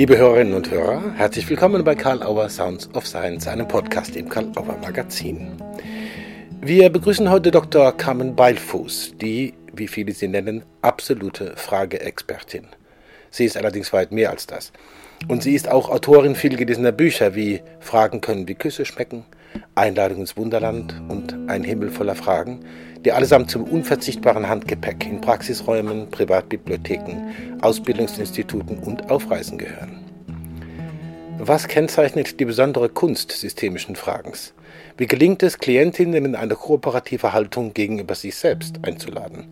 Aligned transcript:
Liebe 0.00 0.16
Hörerinnen 0.16 0.54
und 0.54 0.70
Hörer, 0.70 1.12
herzlich 1.18 1.46
willkommen 1.50 1.84
bei 1.84 1.94
Karl 1.94 2.22
Auer 2.22 2.48
Sounds 2.48 2.88
of 2.94 3.06
Science, 3.06 3.46
einem 3.46 3.68
Podcast 3.68 4.16
im 4.16 4.30
Karl 4.30 4.50
Auer 4.56 4.78
Magazin. 4.80 5.62
Wir 6.62 6.88
begrüßen 6.88 7.28
heute 7.28 7.50
Dr. 7.50 7.92
Carmen 7.92 8.34
Beilfuß, 8.34 9.16
die, 9.20 9.52
wie 9.74 9.88
viele 9.88 10.12
sie 10.12 10.28
nennen, 10.28 10.62
absolute 10.80 11.52
Frageexpertin. 11.54 12.64
Sie 13.28 13.44
ist 13.44 13.58
allerdings 13.58 13.92
weit 13.92 14.10
mehr 14.10 14.30
als 14.30 14.46
das. 14.46 14.72
Und 15.28 15.42
sie 15.42 15.54
ist 15.54 15.68
auch 15.68 15.90
Autorin 15.90 16.34
vielgelesener 16.34 16.92
Bücher 16.92 17.34
wie 17.34 17.60
Fragen 17.78 18.22
können 18.22 18.48
wie 18.48 18.54
Küsse 18.54 18.86
schmecken, 18.86 19.26
Einladung 19.74 20.20
ins 20.20 20.34
Wunderland 20.34 20.94
und 21.10 21.36
Ein 21.48 21.62
Himmel 21.62 21.90
voller 21.90 22.14
Fragen, 22.14 22.60
die 23.04 23.12
allesamt 23.12 23.50
zum 23.50 23.64
unverzichtbaren 23.64 24.48
Handgepäck 24.48 25.06
in 25.06 25.20
Praxisräumen, 25.20 26.10
Privatbibliotheken, 26.10 27.32
Ausbildungsinstituten 27.62 28.78
und 28.78 29.10
Aufreisen 29.10 29.58
gehören. 29.58 30.04
Was 31.38 31.68
kennzeichnet 31.68 32.38
die 32.38 32.44
besondere 32.44 32.90
Kunst 32.90 33.32
systemischen 33.32 33.96
Fragens? 33.96 34.52
Wie 34.98 35.06
gelingt 35.06 35.42
es, 35.42 35.58
Klientinnen 35.58 36.26
in 36.26 36.36
eine 36.36 36.54
kooperative 36.54 37.32
Haltung 37.32 37.72
gegenüber 37.72 38.14
sich 38.14 38.36
selbst 38.36 38.80
einzuladen? 38.82 39.46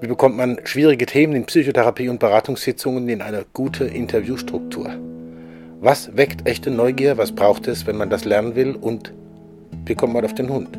Wie 0.00 0.06
bekommt 0.06 0.38
man 0.38 0.58
schwierige 0.64 1.04
Themen 1.04 1.34
in 1.34 1.44
Psychotherapie 1.44 2.08
und 2.08 2.18
Beratungssitzungen 2.18 3.08
in 3.10 3.20
eine 3.20 3.44
gute 3.52 3.84
Interviewstruktur? 3.84 4.90
Was 5.80 6.16
weckt 6.16 6.48
echte 6.48 6.70
Neugier? 6.70 7.18
Was 7.18 7.32
braucht 7.32 7.68
es, 7.68 7.86
wenn 7.86 7.98
man 7.98 8.08
das 8.08 8.24
lernen 8.24 8.54
will? 8.56 8.74
Und 8.74 9.12
wie 9.84 9.94
kommt 9.94 10.14
man 10.14 10.24
auf 10.24 10.34
den 10.34 10.48
Hund? 10.48 10.78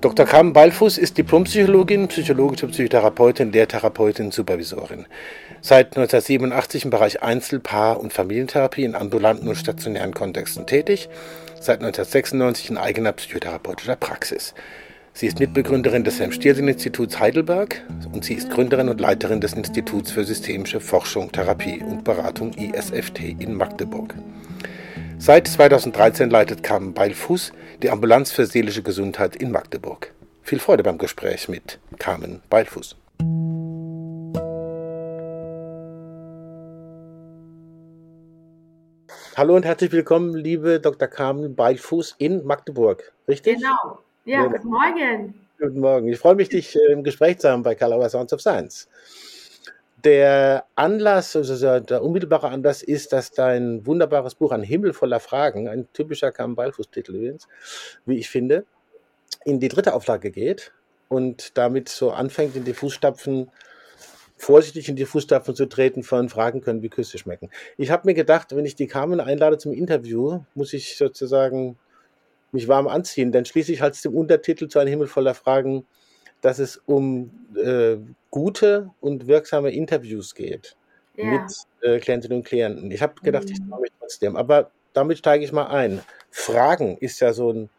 Dr. 0.00 0.24
Carmen 0.24 0.54
Ballfuß 0.54 0.96
ist 0.96 1.18
Diplompsychologin, 1.18 2.08
psychologische 2.08 2.66
Psychotherapeutin, 2.68 3.52
Lehrtherapeutin, 3.52 4.30
Supervisorin. 4.30 5.04
Seit 5.60 5.88
1987 5.88 6.86
im 6.86 6.90
Bereich 6.90 7.22
Einzel-, 7.22 7.60
Paar- 7.60 8.00
und 8.00 8.10
Familientherapie 8.10 8.84
in 8.84 8.94
ambulanten 8.94 9.46
und 9.46 9.56
stationären 9.56 10.14
Kontexten 10.14 10.66
tätig, 10.66 11.10
seit 11.60 11.80
1996 11.80 12.70
in 12.70 12.78
eigener 12.78 13.12
psychotherapeutischer 13.12 13.96
Praxis. 13.96 14.54
Sie 15.12 15.26
ist 15.26 15.38
Mitbegründerin 15.38 16.04
des 16.04 16.18
Helm-Stiersin-Instituts 16.18 17.20
Heidelberg 17.20 17.82
und 18.10 18.24
sie 18.24 18.34
ist 18.34 18.48
Gründerin 18.48 18.88
und 18.88 19.02
Leiterin 19.02 19.42
des 19.42 19.52
Instituts 19.52 20.12
für 20.12 20.24
Systemische 20.24 20.80
Forschung, 20.80 21.30
Therapie 21.30 21.82
und 21.82 22.04
Beratung 22.04 22.54
ISFT 22.54 23.36
in 23.38 23.54
Magdeburg. 23.54 24.14
Seit 25.22 25.48
2013 25.48 26.30
leitet 26.30 26.62
Carmen 26.62 26.94
Beilfuß 26.94 27.52
die 27.82 27.90
Ambulanz 27.90 28.32
für 28.32 28.46
seelische 28.46 28.82
Gesundheit 28.82 29.36
in 29.36 29.50
Magdeburg. 29.50 30.14
Viel 30.40 30.58
Freude 30.58 30.82
beim 30.82 30.96
Gespräch 30.96 31.46
mit 31.46 31.78
Carmen 31.98 32.40
Beilfuß. 32.48 32.96
Hallo 39.36 39.56
und 39.56 39.66
herzlich 39.66 39.92
willkommen, 39.92 40.34
liebe 40.34 40.80
Dr. 40.80 41.06
Carmen 41.06 41.54
Beilfuß 41.54 42.14
in 42.16 42.46
Magdeburg. 42.46 43.12
Richtig? 43.28 43.58
Genau. 43.58 43.98
Ja, 44.24 44.44
ja. 44.44 44.46
guten 44.46 44.68
Morgen. 44.68 45.34
Guten 45.58 45.80
Morgen. 45.80 46.08
Ich 46.08 46.18
freue 46.18 46.34
mich, 46.34 46.48
dich 46.48 46.74
äh, 46.74 46.92
im 46.92 47.04
Gespräch 47.04 47.40
zu 47.40 47.50
haben 47.50 47.62
bei 47.62 47.74
Kalauer 47.74 48.08
Sounds 48.08 48.32
of 48.32 48.40
Science. 48.40 48.88
Der 50.04 50.64
Anlass, 50.76 51.36
also 51.36 51.80
der 51.80 52.02
unmittelbare 52.02 52.48
Anlass 52.48 52.82
ist, 52.82 53.12
dass 53.12 53.32
dein 53.32 53.84
wunderbares 53.84 54.34
Buch 54.34 54.52
Ein 54.52 54.62
Himmel 54.62 54.92
voller 54.92 55.20
Fragen, 55.20 55.68
ein 55.68 55.88
typischer 55.92 56.32
Carmen 56.32 56.54
Ballfuß-Titel 56.54 57.16
übrigens, 57.16 57.48
wie 58.06 58.16
ich 58.16 58.30
finde, 58.30 58.64
in 59.44 59.60
die 59.60 59.68
dritte 59.68 59.92
Auflage 59.92 60.30
geht 60.30 60.72
und 61.08 61.58
damit 61.58 61.88
so 61.88 62.12
anfängt, 62.12 62.56
in 62.56 62.64
die 62.64 62.72
Fußstapfen, 62.72 63.50
vorsichtig 64.36 64.88
in 64.88 64.96
die 64.96 65.04
Fußstapfen 65.04 65.54
zu 65.54 65.66
treten 65.66 66.02
von 66.02 66.28
Fragen 66.30 66.62
können, 66.62 66.82
wie 66.82 66.88
Küsse 66.88 67.18
schmecken. 67.18 67.50
Ich 67.76 67.90
habe 67.90 68.06
mir 68.06 68.14
gedacht, 68.14 68.56
wenn 68.56 68.64
ich 68.64 68.76
die 68.76 68.86
Carmen 68.86 69.20
einlade 69.20 69.58
zum 69.58 69.72
Interview, 69.72 70.40
muss 70.54 70.72
ich 70.72 70.96
sozusagen 70.96 71.78
mich 72.52 72.68
warm 72.68 72.88
anziehen, 72.88 73.32
denn 73.32 73.44
schließlich 73.44 73.82
halt 73.82 74.02
dem 74.04 74.14
Untertitel 74.14 74.68
zu 74.68 74.78
Ein 74.78 74.86
Himmel 74.86 75.08
voller 75.08 75.34
Fragen 75.34 75.86
dass 76.40 76.58
es 76.58 76.76
um 76.86 77.30
äh, 77.56 77.96
gute 78.30 78.90
und 79.00 79.26
wirksame 79.26 79.70
Interviews 79.70 80.34
geht 80.34 80.76
ja. 81.16 81.24
mit 81.24 81.52
äh, 81.82 81.98
Klientinnen 81.98 82.38
und 82.38 82.44
Klienten. 82.44 82.90
Ich 82.90 83.02
habe 83.02 83.14
gedacht, 83.22 83.44
mhm. 83.44 83.52
ich 83.52 83.68
traue 83.68 83.80
mich 83.80 83.92
trotzdem, 83.98 84.36
aber 84.36 84.70
damit 84.92 85.18
steige 85.18 85.44
ich 85.44 85.52
mal 85.52 85.66
ein. 85.66 86.02
Fragen 86.30 86.96
ist 86.98 87.20
ja 87.20 87.32
so 87.32 87.52
ein, 87.52 87.70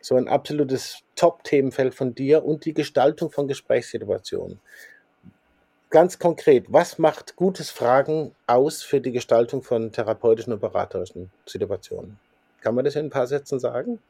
so 0.00 0.16
ein 0.16 0.28
absolutes 0.28 1.00
Top-Themenfeld 1.16 1.94
von 1.94 2.14
dir 2.14 2.44
und 2.44 2.64
die 2.64 2.74
Gestaltung 2.74 3.30
von 3.30 3.48
Gesprächssituationen. 3.48 4.60
Ganz 5.90 6.18
konkret, 6.18 6.66
was 6.68 6.98
macht 6.98 7.36
gutes 7.36 7.70
Fragen 7.70 8.34
aus 8.46 8.82
für 8.82 9.00
die 9.00 9.12
Gestaltung 9.12 9.62
von 9.62 9.92
therapeutischen 9.92 10.52
und 10.52 10.60
beraterischen 10.60 11.30
Situationen? 11.46 12.18
Kann 12.64 12.74
man 12.74 12.86
das 12.86 12.96
in 12.96 13.04
ein 13.04 13.10
paar 13.10 13.26
Sätzen 13.26 13.60
sagen? 13.60 14.00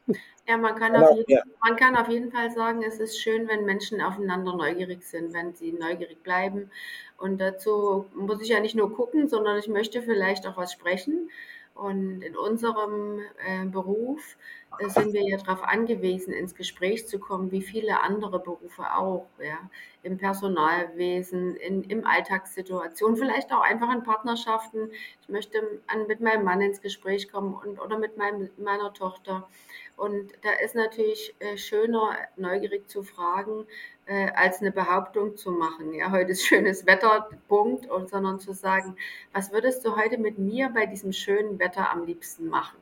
Ja, 0.46 0.56
man 0.56 0.76
kann, 0.76 0.94
auf 0.94 1.16
jeden, 1.16 1.40
man 1.60 1.74
kann 1.74 1.96
auf 1.96 2.08
jeden 2.08 2.30
Fall 2.30 2.52
sagen, 2.52 2.84
es 2.84 3.00
ist 3.00 3.20
schön, 3.20 3.48
wenn 3.48 3.64
Menschen 3.64 4.00
aufeinander 4.00 4.54
neugierig 4.54 5.02
sind, 5.02 5.32
wenn 5.34 5.56
sie 5.56 5.72
neugierig 5.72 6.22
bleiben. 6.22 6.70
Und 7.18 7.38
dazu 7.40 8.06
muss 8.14 8.40
ich 8.40 8.50
ja 8.50 8.60
nicht 8.60 8.76
nur 8.76 8.94
gucken, 8.94 9.28
sondern 9.28 9.58
ich 9.58 9.66
möchte 9.66 10.02
vielleicht 10.02 10.46
auch 10.46 10.56
was 10.56 10.72
sprechen. 10.72 11.30
Und 11.74 12.22
in 12.22 12.36
unserem 12.36 13.18
äh, 13.44 13.64
Beruf 13.66 14.36
äh, 14.78 14.88
sind 14.88 15.12
wir 15.12 15.28
ja 15.28 15.36
darauf 15.38 15.64
angewiesen, 15.64 16.32
ins 16.32 16.54
Gespräch 16.54 17.08
zu 17.08 17.18
kommen, 17.18 17.50
wie 17.50 17.62
viele 17.62 18.00
andere 18.00 18.38
Berufe 18.38 18.94
auch, 18.94 19.26
ja, 19.42 19.58
im 20.04 20.16
Personalwesen, 20.16 21.56
in, 21.56 21.82
im 21.82 22.06
Alltagssituationen, 22.06 23.16
vielleicht 23.16 23.52
auch 23.52 23.62
einfach 23.62 23.92
in 23.92 24.04
Partnerschaften. 24.04 24.90
Ich 25.22 25.28
möchte 25.28 25.80
an, 25.88 26.06
mit 26.06 26.20
meinem 26.20 26.44
Mann 26.44 26.60
ins 26.60 26.80
Gespräch 26.80 27.32
kommen 27.32 27.54
und, 27.54 27.80
oder 27.80 27.98
mit 27.98 28.16
meinem, 28.16 28.50
meiner 28.56 28.92
Tochter. 28.92 29.48
Und 29.96 30.32
da 30.42 30.50
ist 30.64 30.74
natürlich 30.74 31.34
äh, 31.38 31.56
schöner, 31.56 32.16
neugierig 32.36 32.88
zu 32.88 33.02
fragen, 33.02 33.66
äh, 34.06 34.30
als 34.32 34.60
eine 34.60 34.72
Behauptung 34.72 35.36
zu 35.36 35.50
machen. 35.50 35.94
Ja, 35.94 36.10
heute 36.10 36.32
ist 36.32 36.42
schönes 36.46 36.86
Wetter, 36.86 37.28
Punkt, 37.48 37.88
und, 37.88 38.10
sondern 38.10 38.40
zu 38.40 38.52
sagen, 38.52 38.96
was 39.32 39.52
würdest 39.52 39.84
du 39.84 39.96
heute 39.96 40.18
mit 40.18 40.38
mir 40.38 40.68
bei 40.70 40.86
diesem 40.86 41.12
schönen 41.12 41.58
Wetter 41.58 41.90
am 41.90 42.04
liebsten 42.04 42.48
machen? 42.48 42.78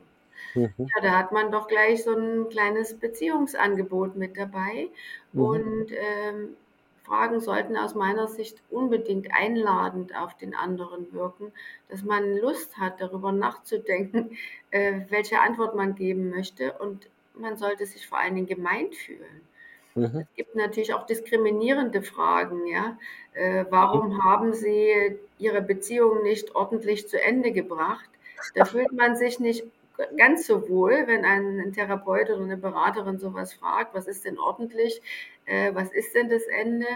Mhm. 0.55 0.73
Ja, 0.77 1.01
da 1.01 1.17
hat 1.17 1.31
man 1.31 1.51
doch 1.51 1.67
gleich 1.67 2.03
so 2.03 2.15
ein 2.15 2.49
kleines 2.49 2.99
Beziehungsangebot 2.99 4.15
mit 4.15 4.37
dabei. 4.37 4.89
Mhm. 5.31 5.41
Und 5.41 5.91
ähm, 5.91 6.55
Fragen 7.03 7.41
sollten 7.41 7.75
aus 7.75 7.95
meiner 7.95 8.27
Sicht 8.27 8.61
unbedingt 8.69 9.33
einladend 9.33 10.15
auf 10.15 10.35
den 10.37 10.55
anderen 10.55 11.11
wirken, 11.11 11.51
dass 11.89 12.03
man 12.03 12.37
Lust 12.37 12.77
hat, 12.77 13.01
darüber 13.01 13.31
nachzudenken, 13.31 14.37
äh, 14.71 15.01
welche 15.09 15.39
Antwort 15.41 15.75
man 15.75 15.95
geben 15.95 16.29
möchte. 16.29 16.73
Und 16.73 17.09
man 17.35 17.57
sollte 17.57 17.85
sich 17.85 18.07
vor 18.07 18.19
allen 18.19 18.35
Dingen 18.35 18.47
gemeint 18.47 18.95
fühlen. 18.95 19.41
Mhm. 19.95 20.25
Es 20.29 20.35
gibt 20.35 20.55
natürlich 20.55 20.93
auch 20.93 21.05
diskriminierende 21.05 22.01
Fragen. 22.01 22.65
Ja? 22.67 22.97
Äh, 23.33 23.65
warum 23.69 24.13
mhm. 24.13 24.23
haben 24.23 24.53
Sie 24.53 25.17
Ihre 25.37 25.61
Beziehung 25.61 26.23
nicht 26.23 26.55
ordentlich 26.55 27.07
zu 27.07 27.21
Ende 27.21 27.51
gebracht? 27.51 28.09
Da 28.55 28.65
fühlt 28.65 28.91
man 28.91 29.15
sich 29.15 29.39
nicht 29.39 29.65
ganz 30.17 30.47
so 30.47 30.67
wohl, 30.69 31.03
wenn 31.05 31.25
ein 31.25 31.71
Therapeut 31.73 32.29
oder 32.29 32.41
eine 32.41 32.57
Beraterin 32.57 33.19
sowas 33.19 33.53
fragt, 33.53 33.93
was 33.93 34.07
ist 34.07 34.25
denn 34.25 34.39
ordentlich, 34.39 35.01
äh, 35.45 35.73
was 35.73 35.91
ist 35.91 36.15
denn 36.15 36.29
das 36.29 36.43
Ende, 36.43 36.87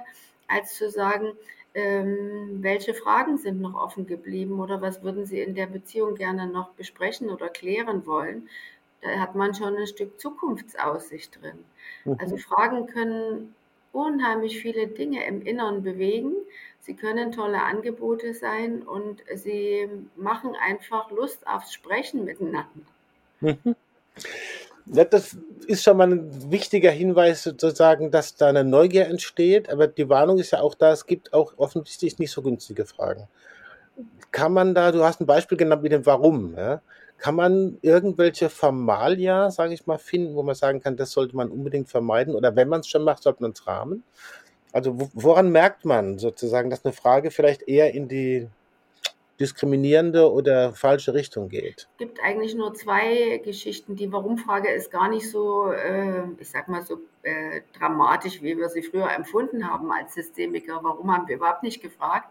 als 0.47 0.75
zu 0.75 0.89
sagen, 0.89 1.33
ähm, 1.73 2.63
welche 2.63 2.93
Fragen 2.93 3.37
sind 3.37 3.61
noch 3.61 3.75
offen 3.75 4.07
geblieben 4.07 4.59
oder 4.59 4.81
was 4.81 5.03
würden 5.03 5.25
Sie 5.25 5.39
in 5.39 5.53
der 5.53 5.67
Beziehung 5.67 6.15
gerne 6.15 6.47
noch 6.47 6.71
besprechen 6.71 7.29
oder 7.29 7.49
klären 7.49 8.05
wollen. 8.07 8.49
Da 9.01 9.19
hat 9.19 9.35
man 9.35 9.53
schon 9.53 9.75
ein 9.75 9.85
Stück 9.85 10.19
Zukunftsaussicht 10.19 11.39
drin. 11.41 11.59
Mhm. 12.05 12.15
Also 12.19 12.37
Fragen 12.37 12.87
können 12.87 13.53
unheimlich 13.91 14.59
viele 14.59 14.87
Dinge 14.87 15.25
im 15.27 15.41
Inneren 15.43 15.83
bewegen. 15.83 16.33
Sie 16.87 16.93
können 16.93 17.33
tolle 17.33 17.61
Angebote 17.61 18.33
sein 18.33 18.81
und 18.81 19.21
sie 19.35 19.89
machen 20.15 20.55
einfach 20.55 21.11
Lust 21.11 21.45
aufs 21.45 21.73
Sprechen 21.73 22.23
miteinander. 22.23 22.63
Mhm. 23.41 23.75
Ja, 24.85 25.03
das 25.03 25.35
ist 25.67 25.83
schon 25.83 25.97
mal 25.97 26.09
ein 26.09 26.49
wichtiger 26.49 26.89
Hinweis, 26.89 27.43
sozusagen, 27.43 28.09
dass 28.09 28.35
da 28.35 28.47
eine 28.47 28.63
Neugier 28.63 29.07
entsteht. 29.07 29.69
Aber 29.69 29.87
die 29.87 30.07
Warnung 30.07 30.39
ist 30.39 30.51
ja 30.51 30.61
auch 30.61 30.75
da, 30.75 30.93
es 30.93 31.05
gibt 31.05 31.33
auch 31.33 31.55
offensichtlich 31.57 32.19
nicht 32.19 32.31
so 32.31 32.41
günstige 32.41 32.85
Fragen. 32.85 33.27
Kann 34.31 34.53
man 34.53 34.73
da, 34.73 34.93
du 34.93 35.03
hast 35.03 35.19
ein 35.19 35.27
Beispiel 35.27 35.57
genannt 35.57 35.83
mit 35.83 35.91
dem 35.91 36.05
Warum. 36.05 36.55
Ja? 36.55 36.81
Kann 37.17 37.35
man 37.35 37.79
irgendwelche 37.81 38.49
Formalia, 38.49 39.51
sage 39.51 39.73
ich 39.73 39.87
mal, 39.87 39.97
finden, 39.97 40.35
wo 40.35 40.43
man 40.43 40.55
sagen 40.55 40.79
kann, 40.79 40.95
das 40.95 41.11
sollte 41.11 41.35
man 41.35 41.49
unbedingt 41.49 41.89
vermeiden? 41.89 42.33
Oder 42.33 42.55
wenn 42.55 42.69
man 42.69 42.79
es 42.79 42.87
schon 42.87 43.03
macht, 43.03 43.23
sollte 43.23 43.41
man 43.41 43.51
es 43.51 43.67
rahmen? 43.67 44.03
Also 44.71 45.09
woran 45.13 45.51
merkt 45.51 45.85
man 45.85 46.19
sozusagen, 46.19 46.69
dass 46.69 46.85
eine 46.85 46.93
Frage 46.93 47.31
vielleicht 47.31 47.63
eher 47.63 47.93
in 47.93 48.07
die 48.07 48.47
diskriminierende 49.39 50.31
oder 50.31 50.73
falsche 50.73 51.13
Richtung 51.13 51.49
geht? 51.49 51.87
Es 51.91 51.97
gibt 51.97 52.21
eigentlich 52.23 52.55
nur 52.55 52.73
zwei 52.73 53.39
Geschichten. 53.43 53.95
Die 53.95 54.11
Warum-Frage 54.11 54.69
ist 54.69 54.91
gar 54.91 55.09
nicht 55.09 55.29
so, 55.29 55.71
äh, 55.71 56.23
ich 56.39 56.49
sag 56.49 56.67
mal 56.67 56.83
so 56.83 56.99
äh, 57.23 57.61
dramatisch, 57.77 58.41
wie 58.41 58.57
wir 58.57 58.69
sie 58.69 58.81
früher 58.81 59.11
empfunden 59.11 59.69
haben 59.69 59.91
als 59.91 60.15
Systemiker. 60.15 60.79
Warum 60.81 61.13
haben 61.13 61.27
wir 61.27 61.35
überhaupt 61.35 61.63
nicht 61.63 61.81
gefragt? 61.81 62.29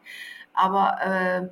Aber 0.53 0.97
äh, 1.03 1.49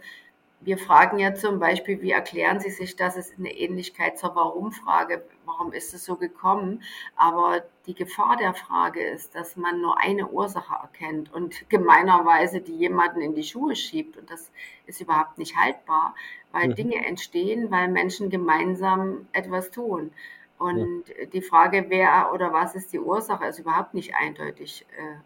wir 0.65 0.79
fragen 0.79 1.19
ja 1.19 1.35
zum 1.35 1.59
Beispiel, 1.59 2.01
wie 2.01 2.11
erklären 2.11 2.59
Sie 2.59 2.71
sich 2.71 2.97
das? 2.97 3.17
Es 3.17 3.31
ist 3.31 3.39
eine 3.39 3.55
Ähnlichkeit 3.55 4.19
zur 4.19 4.35
Warum-Frage. 4.35 5.25
Warum 5.45 5.73
ist 5.73 5.93
es 5.93 6.05
so 6.05 6.17
gekommen? 6.17 6.83
Aber 7.17 7.63
die 7.87 7.95
Gefahr 7.95 8.37
der 8.37 8.55
Frage 8.55 9.03
ist, 9.03 9.35
dass 9.35 9.57
man 9.57 9.81
nur 9.81 10.01
eine 10.01 10.29
Ursache 10.29 10.75
erkennt 10.75 11.33
und 11.33 11.69
gemeinerweise 11.69 12.61
die 12.61 12.77
jemanden 12.77 13.21
in 13.21 13.35
die 13.35 13.43
Schuhe 13.43 13.77
schiebt. 13.77 14.17
Und 14.17 14.31
das 14.31 14.51
ist 14.87 15.01
überhaupt 15.01 15.39
nicht 15.39 15.57
haltbar, 15.57 16.15
weil 16.53 16.69
mhm. 16.69 16.75
Dinge 16.77 17.07
entstehen, 17.07 17.71
weil 17.71 17.89
Menschen 17.89 18.31
gemeinsam 18.31 19.29
etwas 19.33 19.71
tun. 19.71 20.13
Und 20.59 21.09
ja. 21.09 21.27
die 21.27 21.43
Frage, 21.43 21.87
wer 21.89 22.33
oder 22.33 22.53
was 22.53 22.75
ist 22.75 22.93
die 22.93 23.01
Ursache, 23.01 23.47
ist 23.47 23.59
überhaupt 23.59 23.93
nicht 23.93 24.15
eindeutig 24.15 24.87
äh, 24.97 25.17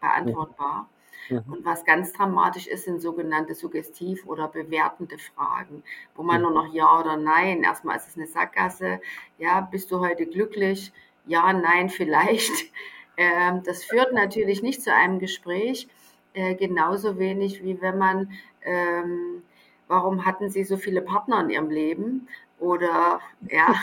beantwortbar. 0.00 0.88
Mhm. 1.30 1.44
Und 1.52 1.64
was 1.64 1.84
ganz 1.84 2.12
dramatisch 2.12 2.66
ist, 2.66 2.84
sind 2.84 3.00
sogenannte 3.00 3.54
suggestiv- 3.54 4.26
oder 4.26 4.48
bewertende 4.48 5.18
Fragen, 5.18 5.82
wo 6.14 6.22
man 6.22 6.38
mhm. 6.38 6.42
nur 6.42 6.64
noch 6.64 6.74
Ja 6.74 7.00
oder 7.00 7.16
Nein, 7.16 7.62
erstmal 7.62 7.96
ist 7.96 8.08
es 8.08 8.16
eine 8.16 8.26
Sackgasse, 8.26 9.00
ja, 9.38 9.60
bist 9.60 9.90
du 9.90 10.00
heute 10.00 10.26
glücklich? 10.26 10.92
Ja, 11.26 11.52
nein, 11.52 11.88
vielleicht. 11.90 12.72
Ähm, 13.16 13.62
das 13.64 13.84
führt 13.84 14.12
natürlich 14.12 14.62
nicht 14.62 14.82
zu 14.82 14.94
einem 14.94 15.18
Gespräch, 15.18 15.88
äh, 16.34 16.54
genauso 16.54 17.18
wenig 17.18 17.64
wie 17.64 17.80
wenn 17.80 17.98
man, 17.98 18.32
ähm, 18.62 19.42
warum 19.88 20.24
hatten 20.24 20.50
Sie 20.50 20.64
so 20.64 20.76
viele 20.76 21.02
Partner 21.02 21.40
in 21.40 21.50
Ihrem 21.50 21.70
Leben? 21.70 22.28
Oder, 22.60 23.20
ja, 23.48 23.74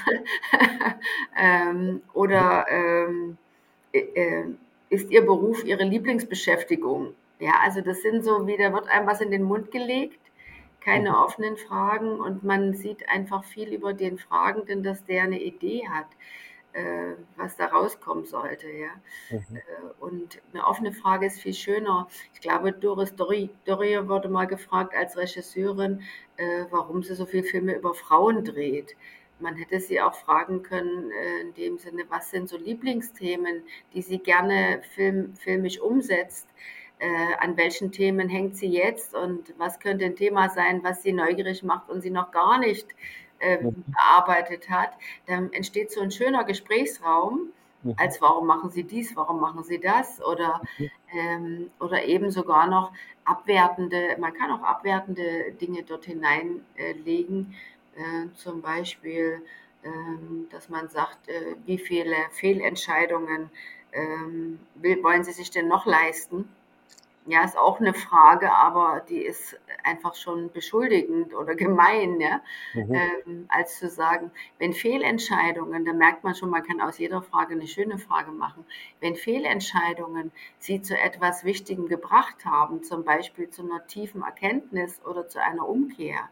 ähm, 1.38 2.02
oder 2.14 2.66
ähm, 2.70 3.38
äh, 3.94 4.00
äh, 4.00 4.46
ist 4.90 5.10
Ihr 5.12 5.26
Beruf 5.26 5.64
Ihre 5.64 5.84
Lieblingsbeschäftigung? 5.84 7.14
Ja, 7.40 7.60
also 7.64 7.82
das 7.82 8.02
sind 8.02 8.24
so 8.24 8.48
wie, 8.48 8.58
da 8.58 8.72
wird 8.72 8.88
einem 8.88 9.08
was 9.08 9.22
in 9.22 9.32
den 9.32 9.44
Mund 9.44 9.72
gelegt, 9.72 10.20
keine 10.80 11.12
mhm. 11.12 11.16
offenen 11.16 11.58
Fragen 11.58 12.20
und 12.20 12.44
man 12.44 12.74
sieht 12.74 13.10
einfach 13.10 13.44
viel 13.44 13.74
über 13.74 13.94
den 13.94 14.18
Fragenden, 14.18 14.84
dass 14.84 15.04
der 15.06 15.24
eine 15.24 15.42
Idee 15.42 15.88
hat, 15.90 16.08
äh, 16.74 17.16
was 17.36 17.58
da 17.58 17.66
rauskommen 17.66 18.26
sollte. 18.26 18.70
Ja. 18.70 18.92
Mhm. 19.32 19.56
Äh, 19.56 19.62
und 20.00 20.42
eine 20.54 20.66
offene 20.66 20.94
Frage 20.94 21.26
ist 21.26 21.42
viel 21.42 21.54
schöner. 21.54 22.08
Ich 22.34 22.40
glaube, 22.40 22.72
Doris 22.72 23.16
Dorier 23.16 24.08
wurde 24.08 24.30
mal 24.30 24.46
gefragt 24.46 24.94
als 24.96 25.18
Regisseurin, 25.18 26.04
äh, 26.38 26.66
warum 26.70 27.04
sie 27.04 27.16
so 27.16 27.26
viele 27.26 27.44
Filme 27.44 27.76
über 27.76 27.94
Frauen 27.94 28.46
dreht. 28.46 28.96
Man 29.40 29.56
hätte 29.56 29.82
sie 29.82 30.00
auch 30.00 30.16
fragen 30.16 30.64
können, 30.64 31.12
äh, 31.12 31.42
in 31.42 31.54
dem 31.56 31.78
Sinne, 31.78 32.06
was 32.10 32.30
sind 32.30 32.48
so 32.48 32.58
Lieblingsthemen, 32.58 33.64
die 33.94 34.02
sie 34.02 34.20
gerne 34.20 34.82
film, 34.94 35.36
filmisch 35.36 35.82
umsetzt 35.82 36.48
äh, 37.00 37.36
an 37.40 37.58
welchen 37.58 37.92
Themen 37.92 38.30
hängt 38.30 38.56
sie 38.56 38.68
jetzt 38.68 39.14
und 39.16 39.54
was 39.58 39.80
könnte 39.80 40.06
ein 40.06 40.16
Thema 40.16 40.50
sein, 40.50 40.84
was 40.84 41.04
sie 41.04 41.12
neugierig 41.14 41.64
macht 41.64 41.90
und 41.90 42.02
sie 42.02 42.10
noch 42.10 42.32
gar 42.32 42.58
nicht 42.58 42.88
äh, 43.40 43.58
bearbeitet 43.60 44.70
hat, 44.70 44.92
dann 45.28 45.52
entsteht 45.54 45.92
so 45.92 46.02
ein 46.02 46.12
schöner 46.12 46.44
Gesprächsraum, 46.44 47.52
als 47.98 48.22
warum 48.22 48.48
machen 48.48 48.72
Sie 48.72 48.84
dies, 48.84 49.16
warum 49.16 49.40
machen 49.40 49.64
Sie 49.64 49.80
das? 49.80 50.24
Oder, 50.24 50.62
ähm, 51.14 51.70
oder 51.80 52.04
eben 52.06 52.32
sogar 52.32 52.68
noch 52.68 52.92
abwertende, 53.26 54.18
man 54.20 54.34
kann 54.34 54.52
auch 54.52 54.64
abwertende 54.64 55.52
Dinge 55.62 55.84
dort 55.84 56.06
hineinlegen, 56.06 57.56
äh, 57.96 58.02
äh, 58.02 58.34
zum 58.36 58.62
Beispiel, 58.62 59.42
ähm, 59.84 60.48
dass 60.50 60.70
man 60.70 60.90
sagt, 60.90 61.28
äh, 61.28 61.56
wie 61.66 61.78
viele 61.78 62.16
Fehlentscheidungen 62.32 63.52
ähm, 63.94 64.60
will, 64.76 65.02
wollen 65.04 65.24
Sie 65.24 65.32
sich 65.32 65.52
denn 65.52 65.68
noch 65.68 65.86
leisten? 65.86 66.50
Ja, 67.28 67.44
ist 67.44 67.58
auch 67.58 67.80
eine 67.80 67.96
Frage, 67.96 68.52
aber 68.52 69.04
die 69.10 69.22
ist 69.22 69.60
einfach 69.84 70.14
schon 70.14 70.52
beschuldigend 70.52 71.34
oder 71.34 71.56
gemein, 71.56 72.20
ja? 72.20 72.42
Mhm. 72.74 72.94
Ähm, 72.94 73.46
als 73.50 73.80
zu 73.80 73.90
sagen, 73.90 74.32
wenn 74.60 74.74
Fehlentscheidungen, 74.74 75.86
da 75.86 75.94
merkt 75.94 76.24
man 76.24 76.36
schon, 76.36 76.52
man 76.52 76.64
kann 76.64 76.82
aus 76.82 77.00
jeder 77.00 77.24
Frage 77.24 77.54
eine 77.54 77.68
schöne 77.68 77.98
Frage 77.98 78.32
machen, 78.32 78.64
wenn 79.00 79.16
Fehlentscheidungen 79.16 80.32
Sie 80.60 80.82
zu 80.82 80.98
etwas 80.98 81.44
Wichtigem 81.44 81.88
gebracht 81.88 82.46
haben, 82.46 82.84
zum 82.84 83.04
Beispiel 83.04 83.50
zu 83.50 83.64
einer 83.64 83.86
tiefen 83.88 84.22
Erkenntnis 84.22 85.02
oder 85.04 85.28
zu 85.28 85.42
einer 85.42 85.68
Umkehr, 85.68 86.30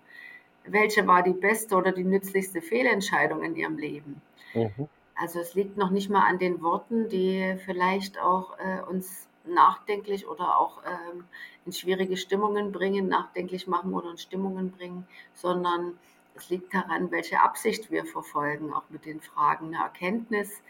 welche 0.65 1.07
war 1.07 1.23
die 1.23 1.33
beste 1.33 1.75
oder 1.75 1.91
die 1.91 2.03
nützlichste 2.03 2.61
Fehlentscheidung 2.61 3.43
in 3.43 3.55
Ihrem 3.55 3.77
Leben? 3.77 4.21
Mhm. 4.53 4.87
Also 5.15 5.39
es 5.39 5.53
liegt 5.53 5.77
noch 5.77 5.89
nicht 5.89 6.09
mal 6.09 6.25
an 6.27 6.39
den 6.39 6.61
Worten, 6.61 7.07
die 7.09 7.55
vielleicht 7.65 8.19
auch 8.19 8.57
äh, 8.59 8.81
uns 8.89 9.27
nachdenklich 9.45 10.27
oder 10.27 10.57
auch 10.57 10.81
ähm, 10.85 11.25
in 11.65 11.73
schwierige 11.73 12.17
Stimmungen 12.17 12.71
bringen, 12.71 13.07
nachdenklich 13.07 13.67
machen 13.67 13.93
oder 13.93 14.11
in 14.11 14.17
Stimmungen 14.17 14.71
bringen, 14.71 15.07
sondern 15.33 15.97
es 16.35 16.49
liegt 16.49 16.73
daran, 16.73 17.11
welche 17.11 17.41
Absicht 17.41 17.91
wir 17.91 18.05
verfolgen, 18.05 18.73
auch 18.73 18.89
mit 18.89 19.05
den 19.05 19.21
Fragen 19.21 19.67
eine 19.67 19.83
Erkenntnis 19.83 20.61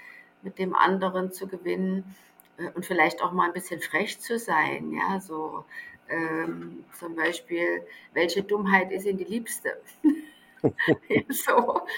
mit 0.41 0.59
dem 0.59 0.75
anderen 0.75 1.31
zu 1.31 1.47
gewinnen 1.47 2.15
äh, 2.57 2.69
und 2.71 2.85
vielleicht 2.85 3.21
auch 3.21 3.31
mal 3.31 3.47
ein 3.47 3.53
bisschen 3.53 3.81
frech 3.81 4.19
zu 4.19 4.37
sein, 4.37 4.91
ja, 4.93 5.19
so 5.19 5.65
ähm, 6.09 6.83
zum 6.99 7.15
Beispiel, 7.15 7.85
welche 8.13 8.43
Dummheit 8.43 8.91
ist 8.91 9.05
Ihnen 9.05 9.17
die 9.17 9.23
Liebste? 9.23 9.81
so. 11.29 11.81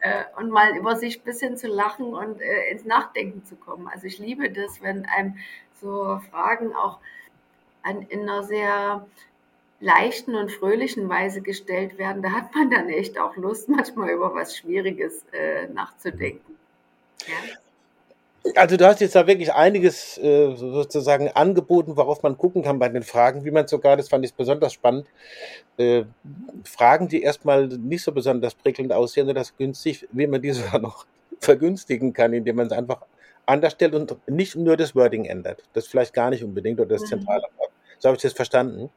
Äh, 0.00 0.24
und 0.36 0.50
mal 0.50 0.76
über 0.76 0.96
sich 0.96 1.20
ein 1.20 1.24
bisschen 1.24 1.56
zu 1.56 1.66
lachen 1.66 2.12
und 2.12 2.40
äh, 2.40 2.70
ins 2.70 2.84
Nachdenken 2.84 3.42
zu 3.44 3.56
kommen. 3.56 3.88
Also 3.88 4.06
ich 4.06 4.18
liebe 4.18 4.50
das, 4.50 4.82
wenn 4.82 5.06
einem 5.06 5.38
so 5.80 6.20
Fragen 6.30 6.74
auch 6.74 6.98
an, 7.82 8.02
in 8.02 8.20
einer 8.20 8.42
sehr 8.42 9.06
leichten 9.80 10.34
und 10.34 10.52
fröhlichen 10.52 11.08
Weise 11.08 11.40
gestellt 11.40 11.98
werden. 11.98 12.22
Da 12.22 12.32
hat 12.32 12.54
man 12.54 12.70
dann 12.70 12.88
echt 12.88 13.18
auch 13.18 13.36
Lust, 13.36 13.68
manchmal 13.70 14.10
über 14.10 14.34
was 14.34 14.56
Schwieriges 14.56 15.24
äh, 15.32 15.66
nachzudenken. 15.68 16.56
Ja? 17.26 17.34
Also 18.56 18.76
du 18.76 18.86
hast 18.86 19.00
jetzt 19.00 19.14
da 19.14 19.26
wirklich 19.26 19.54
einiges 19.54 20.18
äh, 20.18 20.54
sozusagen 20.54 21.28
angeboten, 21.30 21.96
worauf 21.96 22.22
man 22.22 22.36
gucken 22.36 22.62
kann 22.62 22.78
bei 22.78 22.90
den 22.90 23.02
Fragen, 23.02 23.44
wie 23.44 23.50
man 23.50 23.66
sogar, 23.66 23.96
das 23.96 24.10
fand 24.10 24.24
ich 24.24 24.34
besonders 24.34 24.74
spannend, 24.74 25.06
äh, 25.78 26.04
Fragen, 26.62 27.08
die 27.08 27.22
erstmal 27.22 27.68
nicht 27.68 28.02
so 28.02 28.12
besonders 28.12 28.54
prickelnd 28.54 28.92
aussehen 28.92 29.24
oder 29.24 29.40
das 29.40 29.56
günstig, 29.56 30.06
wie 30.12 30.26
man 30.26 30.42
die 30.42 30.50
sogar 30.50 30.78
noch 30.80 31.06
vergünstigen 31.40 32.12
kann, 32.12 32.34
indem 32.34 32.56
man 32.56 32.66
es 32.66 32.72
einfach 32.72 33.02
anders 33.46 33.72
stellt 33.72 33.94
und 33.94 34.16
nicht 34.28 34.56
nur 34.56 34.76
das 34.76 34.94
Wording 34.94 35.24
ändert. 35.24 35.62
Das 35.72 35.86
vielleicht 35.86 36.12
gar 36.12 36.30
nicht 36.30 36.44
unbedingt 36.44 36.80
oder 36.80 36.90
das 36.90 37.02
mhm. 37.02 37.06
Zentrale. 37.06 37.44
So 37.98 38.08
habe 38.08 38.16
ich 38.16 38.22
das 38.22 38.34
verstanden. 38.34 38.90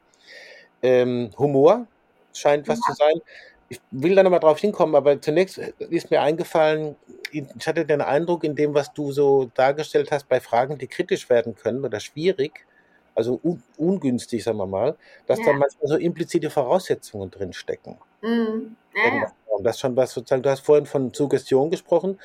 Ähm, 0.81 1.31
Humor 1.37 1.87
scheint 2.33 2.67
was 2.67 2.79
ja. 2.79 2.93
zu 2.93 2.93
sein. 2.93 3.21
Ich 3.69 3.81
will 3.91 4.15
da 4.15 4.23
nochmal 4.23 4.39
drauf 4.39 4.59
hinkommen, 4.59 4.95
aber 4.95 5.19
zunächst 5.21 5.57
ist 5.57 6.09
mir 6.09 6.21
eingefallen, 6.21 6.95
ich 7.31 7.67
hatte 7.67 7.85
den 7.85 8.01
Eindruck, 8.01 8.43
in 8.43 8.55
dem, 8.55 8.73
was 8.73 8.93
du 8.93 9.11
so 9.11 9.51
dargestellt 9.55 10.11
hast, 10.11 10.29
bei 10.29 10.39
Fragen, 10.39 10.77
die 10.77 10.87
kritisch 10.87 11.29
werden 11.29 11.55
können 11.55 11.83
oder 11.83 11.99
schwierig, 11.99 12.65
also 13.13 13.39
un 13.43 13.63
ungünstig, 13.77 14.43
sagen 14.43 14.57
wir 14.57 14.67
mal, 14.67 14.95
dass 15.25 15.39
ja. 15.39 15.45
da 15.45 15.53
manchmal 15.53 15.87
so 15.87 15.95
implizite 15.97 16.49
Voraussetzungen 16.49 17.31
drinstecken. 17.31 17.97
Mhm. 18.21 18.75
Ja. 18.95 19.31
Das 19.63 19.79
schon 19.79 19.95
was 19.95 20.11
sozusagen, 20.11 20.43
du 20.43 20.51
hast 20.51 20.59
vorhin 20.59 20.85
von 20.85 21.11
Suggestion 21.13 21.71
gesprochen. 21.71 22.19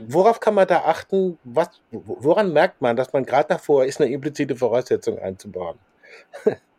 Worauf 0.00 0.40
kann 0.40 0.54
man 0.54 0.66
da 0.66 0.82
achten? 0.84 1.38
Was, 1.44 1.80
woran 1.90 2.52
merkt 2.52 2.82
man, 2.82 2.96
dass 2.96 3.12
man 3.12 3.24
gerade 3.24 3.48
davor 3.48 3.84
ist, 3.84 4.00
eine 4.00 4.10
implizite 4.10 4.56
Voraussetzung 4.56 5.18
einzubauen? 5.18 5.78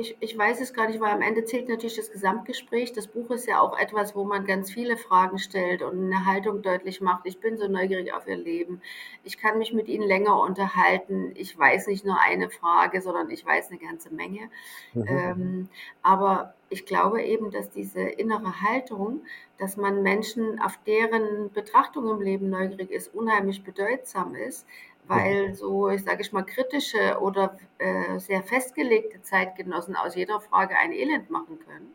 ich, 0.00 0.16
ich 0.20 0.36
weiß 0.36 0.60
es 0.60 0.72
gar 0.72 0.88
nicht, 0.88 1.00
weil 1.00 1.12
am 1.12 1.22
Ende 1.22 1.44
zählt 1.44 1.68
natürlich 1.68 1.96
das 1.96 2.10
Gesamtgespräch. 2.10 2.92
Das 2.92 3.06
Buch 3.06 3.30
ist 3.30 3.46
ja 3.46 3.60
auch 3.60 3.78
etwas, 3.78 4.16
wo 4.16 4.24
man 4.24 4.46
ganz 4.46 4.72
viele 4.72 4.96
Fragen 4.96 5.38
stellt 5.38 5.82
und 5.82 6.04
eine 6.04 6.26
Haltung 6.26 6.62
deutlich 6.62 7.00
macht. 7.00 7.26
Ich 7.26 7.40
bin 7.40 7.58
so 7.58 7.68
neugierig 7.68 8.12
auf 8.12 8.26
ihr 8.26 8.36
Leben. 8.36 8.80
Ich 9.22 9.38
kann 9.38 9.58
mich 9.58 9.72
mit 9.72 9.88
ihnen 9.88 10.06
länger 10.06 10.40
unterhalten. 10.40 11.32
Ich 11.34 11.56
weiß 11.56 11.86
nicht 11.86 12.04
nur 12.04 12.18
eine 12.18 12.50
Frage, 12.50 13.00
sondern 13.00 13.30
ich 13.30 13.44
weiß 13.44 13.70
eine 13.70 13.78
ganze 13.78 14.12
Menge. 14.12 14.50
Mhm. 14.94 15.06
Ähm, 15.06 15.68
aber 16.02 16.54
ich 16.70 16.86
glaube 16.86 17.22
eben, 17.22 17.50
dass 17.50 17.70
diese 17.70 18.00
innere 18.00 18.62
Haltung, 18.62 19.22
dass 19.58 19.76
man 19.76 20.02
Menschen 20.02 20.60
auf 20.60 20.78
deren 20.86 21.50
Betrachtung 21.52 22.08
im 22.08 22.20
Leben 22.20 22.48
neugierig 22.48 22.90
ist, 22.90 23.12
unheimlich 23.14 23.64
bedeutsam 23.64 24.34
ist 24.34 24.66
weil 25.10 25.54
so, 25.54 25.88
ich 25.88 26.04
sage 26.04 26.22
ich 26.22 26.32
mal, 26.32 26.44
kritische 26.44 27.18
oder 27.20 27.58
äh, 27.78 28.18
sehr 28.20 28.42
festgelegte 28.44 29.20
Zeitgenossen 29.22 29.96
aus 29.96 30.14
jeder 30.14 30.40
Frage 30.40 30.76
ein 30.76 30.92
Elend 30.92 31.30
machen 31.30 31.58
können, 31.66 31.92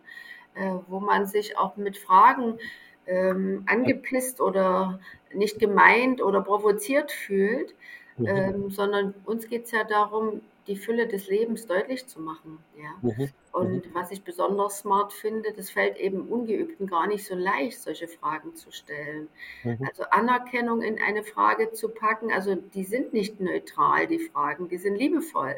äh, 0.55 0.79
wo 0.87 0.99
man 0.99 1.25
sich 1.25 1.57
auch 1.57 1.77
mit 1.77 1.97
Fragen 1.97 2.59
ähm, 3.07 3.63
angepisst 3.67 4.41
oder 4.41 4.99
nicht 5.33 5.59
gemeint 5.59 6.21
oder 6.21 6.41
provoziert 6.41 7.11
fühlt, 7.11 7.73
mhm. 8.17 8.27
ähm, 8.27 8.69
sondern 8.69 9.13
uns 9.23 9.47
geht 9.47 9.63
es 9.65 9.71
ja 9.71 9.85
darum, 9.85 10.41
die 10.67 10.75
Fülle 10.75 11.07
des 11.07 11.27
Lebens 11.27 11.67
deutlich 11.67 12.07
zu 12.07 12.19
machen. 12.19 12.59
Ja? 12.77 12.89
Mhm. 13.01 13.29
Und 13.51 13.85
mhm. 13.85 13.93
was 13.93 14.11
ich 14.11 14.23
besonders 14.23 14.79
smart 14.79 15.13
finde, 15.13 15.53
das 15.53 15.69
fällt 15.69 15.97
eben 15.97 16.27
Ungeübten 16.27 16.87
gar 16.87 17.07
nicht 17.07 17.25
so 17.25 17.35
leicht, 17.35 17.81
solche 17.81 18.07
Fragen 18.07 18.55
zu 18.55 18.71
stellen. 18.71 19.27
Mhm. 19.63 19.85
Also 19.87 20.03
Anerkennung 20.09 20.81
in 20.81 20.99
eine 20.99 21.23
Frage 21.23 21.71
zu 21.71 21.89
packen, 21.89 22.31
also 22.31 22.55
die 22.55 22.83
sind 22.83 23.13
nicht 23.13 23.39
neutral, 23.39 24.07
die 24.07 24.19
Fragen, 24.19 24.67
die 24.69 24.77
sind 24.77 24.95
liebevoll. 24.95 25.55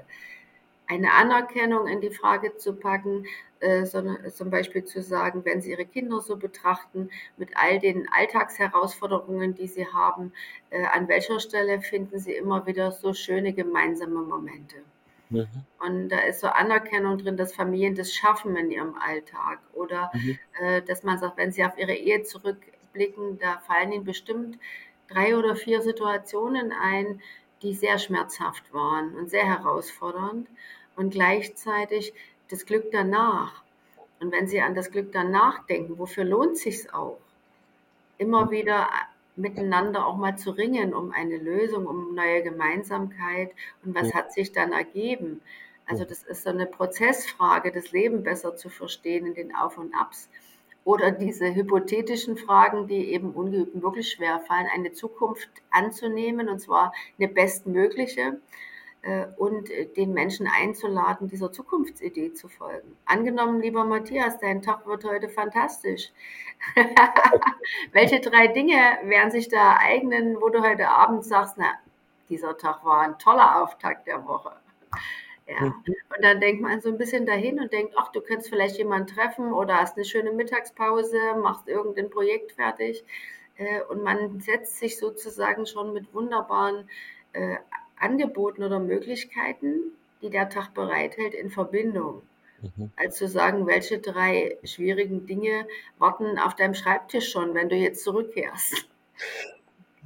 eine 0.90 1.12
Anerkennung 1.14 1.88
in 1.88 2.00
die 2.00 2.12
Frage 2.12 2.56
zu 2.56 2.74
packen, 2.74 3.26
äh, 3.60 3.86
sondern 3.86 4.32
zum 4.32 4.50
Beispiel 4.50 4.86
zu 4.86 5.02
sagen, 5.02 5.44
wenn 5.44 5.62
Sie 5.62 5.72
Ihre 5.72 5.86
Kinder 5.86 6.22
so 6.22 6.38
betrachten, 6.38 7.10
mit 7.38 7.50
all 7.56 7.80
den 7.80 8.08
Alltagsherausforderungen, 8.10 9.56
die 9.56 9.68
sie 9.68 9.88
haben, 9.88 10.32
äh, 10.70 10.86
an 10.86 11.08
welcher 11.08 11.40
Stelle 11.40 11.82
finden 11.82 12.20
Sie 12.20 12.34
immer 12.34 12.66
wieder 12.68 12.92
so 12.92 13.14
schöne 13.14 13.54
gemeinsame 13.54 14.22
Momente? 14.22 14.78
Mhm. 15.30 15.48
Und 15.80 16.10
da 16.10 16.20
ist 16.20 16.42
so 16.42 16.48
Anerkennung 16.48 17.18
drin, 17.18 17.38
dass 17.38 17.54
Familien 17.54 17.96
das 17.96 18.14
schaffen 18.14 18.56
in 18.56 18.72
ihrem 18.72 18.96
Alltag. 18.96 19.60
Oder 19.74 20.12
mhm. 20.14 20.40
äh, 20.60 20.82
dass 20.82 21.04
man 21.04 21.18
sagt, 21.20 21.38
wenn 21.38 21.52
sie 21.52 21.64
auf 21.64 21.78
ihre 21.78 21.94
Ehe 21.94 22.24
zurückblicken, 22.24 23.40
da 23.40 23.60
fallen 23.60 23.92
ihnen 23.92 24.04
bestimmt 24.04 24.58
drei 25.08 25.38
oder 25.38 25.56
vier 25.56 25.82
Situationen 25.82 26.72
ein, 26.72 27.22
die 27.62 27.74
sehr 27.74 27.98
schmerzhaft 27.98 28.74
waren 28.74 29.16
und 29.16 29.30
sehr 29.30 29.46
herausfordernd. 29.46 30.48
Und 30.96 31.12
gleichzeitig 31.12 32.14
das 32.50 32.66
Glück 32.66 32.92
danach. 32.92 33.64
Und 34.20 34.32
wenn 34.32 34.48
Sie 34.48 34.62
an 34.62 34.74
das 34.74 34.92
Glück 34.92 35.12
danach 35.12 35.66
denken, 35.68 36.00
wofür 36.00 36.24
lohnt 36.24 36.58
sich 36.58 36.92
auch? 36.94 37.20
Immer 38.18 38.46
mhm. 38.46 38.52
wieder 38.52 38.90
miteinander 39.38 40.06
auch 40.06 40.18
mal 40.18 40.38
zu 40.38 40.52
ringen 40.52 40.94
um 40.94 41.12
eine 41.12 41.38
Lösung, 41.38 41.86
um 41.86 42.16
neue 42.16 42.44
Gemeinsamkeit 42.44 43.52
und 43.84 43.96
was 43.96 44.14
hat 44.14 44.34
sich 44.34 44.52
dann 44.52 44.72
ergeben. 44.72 45.42
Also 45.86 46.04
das 46.04 46.24
ist 46.24 46.44
so 46.44 46.50
eine 46.50 46.66
Prozessfrage, 46.66 47.72
das 47.72 47.92
Leben 47.92 48.24
besser 48.24 48.56
zu 48.56 48.70
verstehen 48.70 49.26
in 49.26 49.36
den 49.36 49.56
Auf 49.56 49.78
und 49.78 49.94
Abs. 49.96 50.30
Oder 50.84 51.12
diese 51.12 51.54
hypothetischen 51.54 52.38
Fragen, 52.38 52.88
die 52.88 53.12
eben 53.12 53.32
Ungeübten 53.32 53.82
wirklich 53.82 54.10
schwer 54.12 54.40
fallen, 54.40 54.68
eine 54.74 54.92
Zukunft 54.92 55.50
anzunehmen, 55.70 56.50
und 56.50 56.60
zwar 56.60 56.94
eine 57.18 57.28
bestmögliche 57.28 58.40
und 59.38 59.70
den 59.96 60.14
Menschen 60.14 60.48
einzuladen, 60.48 61.28
dieser 61.28 61.52
Zukunftsidee 61.52 62.34
zu 62.34 62.50
folgen. 62.50 62.98
Angenommen, 63.06 63.62
lieber 63.62 63.86
Matthias, 63.86 64.40
dein 64.40 64.62
Tag 64.62 64.86
wird 64.86 65.06
heute 65.06 65.30
fantastisch. 65.30 66.12
Welche 67.92 68.20
drei 68.20 68.48
Dinge 68.48 68.76
werden 69.04 69.32
sich 69.32 69.50
da 69.50 69.78
eignen, 69.80 70.42
wo 70.42 70.50
du 70.50 70.62
heute 70.62 70.90
Abend 70.90 71.24
sagst, 71.24 71.56
na, 71.58 71.74
dieser 72.30 72.58
Tag 72.58 72.84
war 72.84 73.02
ein 73.02 73.18
toller 73.20 73.64
Auftakt 73.64 74.08
der 74.08 74.26
Woche. 74.28 74.52
Ja. 75.48 75.62
Mhm. 75.62 75.74
Und 75.86 76.24
dann 76.24 76.40
denkt 76.42 76.62
man 76.62 76.82
so 76.82 76.90
ein 76.90 76.98
bisschen 76.98 77.26
dahin 77.26 77.60
und 77.60 77.72
denkt, 77.72 77.94
ach, 77.98 78.12
du 78.12 78.22
könntest 78.22 78.50
vielleicht 78.50 78.78
jemanden 78.78 79.08
treffen 79.08 79.54
oder 79.54 79.78
hast 79.78 79.96
eine 79.96 80.06
schöne 80.06 80.32
Mittagspause, 80.32 81.18
machst 81.42 81.68
irgendein 81.68 82.10
Projekt 82.10 82.54
fertig. 82.54 83.06
Äh, 83.56 83.82
und 83.84 84.04
man 84.04 84.40
setzt 84.42 84.78
sich 84.78 84.98
sozusagen 84.98 85.66
schon 85.66 85.94
mit 85.94 86.14
wunderbaren 86.14 86.90
äh, 87.34 87.58
Angeboten 88.00 88.64
oder 88.64 88.80
Möglichkeiten, 88.80 89.92
die 90.22 90.30
der 90.30 90.50
Tag 90.50 90.74
bereithält, 90.74 91.34
in 91.34 91.50
Verbindung. 91.50 92.22
Mhm. 92.62 92.92
Als 92.96 93.18
zu 93.18 93.28
sagen, 93.28 93.68
welche 93.68 94.00
drei 94.00 94.58
schwierigen 94.64 95.26
Dinge 95.28 95.68
warten 96.00 96.40
auf 96.40 96.56
deinem 96.56 96.74
Schreibtisch 96.74 97.32
schon, 97.32 97.54
wenn 97.54 97.70
du 97.70 97.76
jetzt 97.76 98.04
zurückkehrst. 98.04 98.88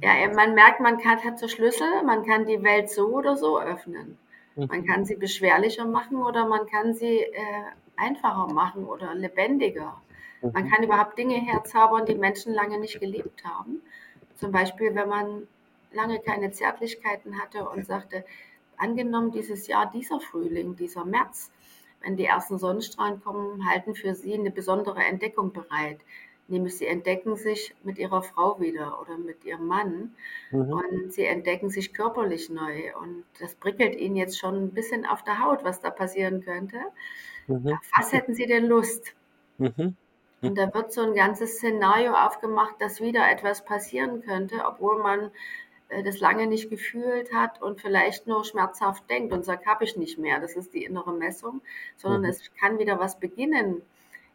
Ja, 0.02 0.28
man 0.34 0.54
merkt, 0.54 0.80
man 0.80 0.98
kann, 0.98 1.22
hat 1.22 1.38
so 1.38 1.46
Schlüssel, 1.48 2.02
man 2.04 2.26
kann 2.26 2.44
die 2.44 2.62
Welt 2.62 2.90
so 2.90 3.06
oder 3.06 3.36
so 3.36 3.60
öffnen. 3.60 4.18
Mhm. 4.56 4.66
Man 4.66 4.86
kann 4.86 5.04
sie 5.04 5.16
beschwerlicher 5.16 5.84
machen 5.84 6.16
oder 6.16 6.46
man 6.46 6.66
kann 6.66 6.92
sie 6.92 7.20
äh, 7.20 7.64
einfacher 7.96 8.52
machen 8.52 8.84
oder 8.84 9.14
lebendiger. 9.14 10.00
Mhm. 10.42 10.50
Man 10.52 10.70
kann 10.70 10.82
überhaupt 10.82 11.16
Dinge 11.16 11.36
herzaubern, 11.36 12.04
die 12.04 12.16
Menschen 12.16 12.52
lange 12.52 12.78
nicht 12.78 13.00
gelebt 13.00 13.44
haben. 13.44 13.80
Zum 14.34 14.50
Beispiel, 14.50 14.94
wenn 14.94 15.08
man 15.08 15.46
lange 15.94 16.20
keine 16.20 16.50
Zärtlichkeiten 16.50 17.40
hatte 17.40 17.68
und 17.68 17.86
sagte, 17.86 18.24
angenommen 18.76 19.30
dieses 19.30 19.66
Jahr, 19.66 19.90
dieser 19.90 20.20
Frühling, 20.20 20.76
dieser 20.76 21.04
März, 21.04 21.50
wenn 22.00 22.16
die 22.16 22.24
ersten 22.24 22.58
Sonnenstrahlen 22.58 23.22
kommen, 23.22 23.68
halten 23.68 23.94
für 23.94 24.14
sie 24.14 24.34
eine 24.34 24.50
besondere 24.50 25.02
Entdeckung 25.04 25.52
bereit. 25.52 26.00
Nämlich 26.48 26.76
sie 26.76 26.86
entdecken 26.86 27.36
sich 27.36 27.74
mit 27.84 27.98
ihrer 27.98 28.22
Frau 28.22 28.60
wieder 28.60 29.00
oder 29.00 29.16
mit 29.16 29.44
ihrem 29.44 29.66
Mann 29.66 30.14
mhm. 30.50 30.72
und 30.72 31.12
sie 31.12 31.24
entdecken 31.24 31.70
sich 31.70 31.94
körperlich 31.94 32.50
neu. 32.50 32.94
Und 33.00 33.24
das 33.38 33.54
prickelt 33.54 33.94
ihnen 33.94 34.16
jetzt 34.16 34.38
schon 34.38 34.56
ein 34.56 34.74
bisschen 34.74 35.06
auf 35.06 35.22
der 35.22 35.38
Haut, 35.38 35.64
was 35.64 35.80
da 35.80 35.90
passieren 35.90 36.42
könnte. 36.42 36.78
Mhm. 37.46 37.78
was 37.96 38.12
hätten 38.12 38.34
sie 38.34 38.46
denn 38.46 38.66
Lust? 38.66 39.14
Mhm. 39.58 39.96
Und 40.42 40.58
da 40.58 40.74
wird 40.74 40.92
so 40.92 41.02
ein 41.02 41.14
ganzes 41.14 41.58
Szenario 41.58 42.14
aufgemacht, 42.14 42.74
dass 42.80 43.00
wieder 43.00 43.30
etwas 43.30 43.64
passieren 43.64 44.22
könnte, 44.22 44.64
obwohl 44.66 45.00
man 45.00 45.30
das 46.04 46.20
lange 46.20 46.46
nicht 46.46 46.70
gefühlt 46.70 47.32
hat 47.34 47.60
und 47.60 47.80
vielleicht 47.80 48.26
nur 48.26 48.44
schmerzhaft 48.44 49.08
denkt 49.10 49.32
und 49.32 49.44
sagt, 49.44 49.66
habe 49.66 49.84
ich 49.84 49.96
nicht 49.96 50.18
mehr. 50.18 50.40
Das 50.40 50.56
ist 50.56 50.72
die 50.74 50.84
innere 50.84 51.12
Messung, 51.12 51.60
sondern 51.96 52.22
mhm. 52.22 52.28
es 52.28 52.54
kann 52.54 52.78
wieder 52.78 52.98
was 52.98 53.18
beginnen. 53.18 53.82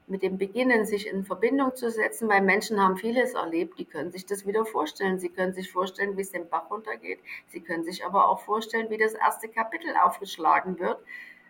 Mit 0.09 0.23
dem 0.23 0.37
Beginnen 0.37 0.85
sich 0.85 1.07
in 1.07 1.25
Verbindung 1.25 1.75
zu 1.75 1.91
setzen, 1.91 2.29
weil 2.29 2.41
Menschen 2.41 2.81
haben 2.81 2.95
vieles 2.95 3.33
erlebt, 3.33 3.77
die 3.77 3.83
können 3.83 4.11
sich 4.11 4.25
das 4.25 4.47
wieder 4.47 4.65
vorstellen. 4.65 5.19
Sie 5.19 5.29
können 5.29 5.53
sich 5.53 5.69
vorstellen, 5.69 6.15
wie 6.15 6.21
es 6.21 6.31
den 6.31 6.47
Bach 6.47 6.71
runtergeht. 6.71 7.19
Sie 7.47 7.59
können 7.59 7.83
sich 7.83 8.05
aber 8.05 8.29
auch 8.29 8.39
vorstellen, 8.39 8.89
wie 8.89 8.97
das 8.97 9.13
erste 9.13 9.49
Kapitel 9.49 9.89
aufgeschlagen 10.01 10.79
wird 10.79 10.99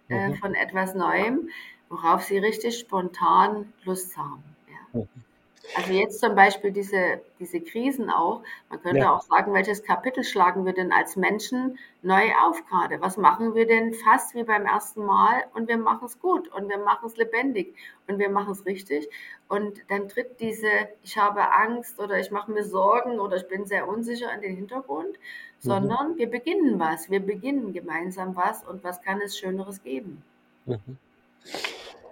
äh, 0.10 0.30
mhm. 0.30 0.36
von 0.36 0.56
etwas 0.56 0.96
Neuem, 0.96 1.50
worauf 1.90 2.24
sie 2.24 2.40
richtig 2.40 2.80
spontan 2.80 3.74
Lust 3.84 4.18
haben. 4.18 4.44
Ja. 4.68 5.02
Mhm. 5.02 5.27
Also 5.76 5.92
jetzt 5.92 6.20
zum 6.20 6.36
Beispiel 6.36 6.72
diese, 6.72 7.22
diese 7.40 7.60
Krisen 7.60 8.10
auch. 8.10 8.42
Man 8.70 8.82
könnte 8.82 9.00
ja. 9.00 9.16
auch 9.16 9.22
sagen, 9.22 9.54
welches 9.54 9.84
Kapitel 9.84 10.24
schlagen 10.24 10.66
wir 10.66 10.74
denn 10.74 10.92
als 10.92 11.16
Menschen 11.16 11.78
neu 12.02 12.32
auf 12.42 12.66
gerade? 12.68 13.02
Was 13.02 13.18
machen 13.18 13.54
wir 13.54 13.68
denn 13.68 13.94
fast 13.94 14.34
wie 14.34 14.44
beim 14.44 14.66
ersten 14.66 15.06
Mal 15.06 15.44
und 15.54 15.68
wir 15.68 15.78
machen 15.78 16.06
es 16.06 16.20
gut 16.20 16.48
und 16.54 16.70
wir 16.70 16.78
machen 16.78 17.08
es 17.08 17.18
lebendig 17.18 17.76
und 18.08 18.18
wir 18.20 18.30
machen 18.30 18.52
es 18.52 18.66
richtig. 18.66 19.10
Und 19.50 19.82
dann 19.90 20.08
tritt 20.08 20.40
diese, 20.40 20.70
ich 21.04 21.18
habe 21.18 21.52
Angst 21.52 22.00
oder 22.00 22.20
ich 22.20 22.32
mache 22.32 22.52
mir 22.52 22.64
Sorgen 22.64 23.20
oder 23.20 23.38
ich 23.38 23.48
bin 23.48 23.66
sehr 23.66 23.88
unsicher 23.88 24.34
in 24.34 24.42
den 24.42 24.56
Hintergrund, 24.56 25.12
mhm. 25.12 25.18
sondern 25.60 26.18
wir 26.18 26.30
beginnen 26.30 26.80
was. 26.80 27.10
Wir 27.10 27.20
beginnen 27.20 27.74
gemeinsam 27.74 28.36
was 28.36 28.64
und 28.64 28.84
was 28.84 29.02
kann 29.02 29.22
es 29.22 29.38
Schöneres 29.38 29.84
geben? 29.84 30.24
Mhm. 30.66 30.98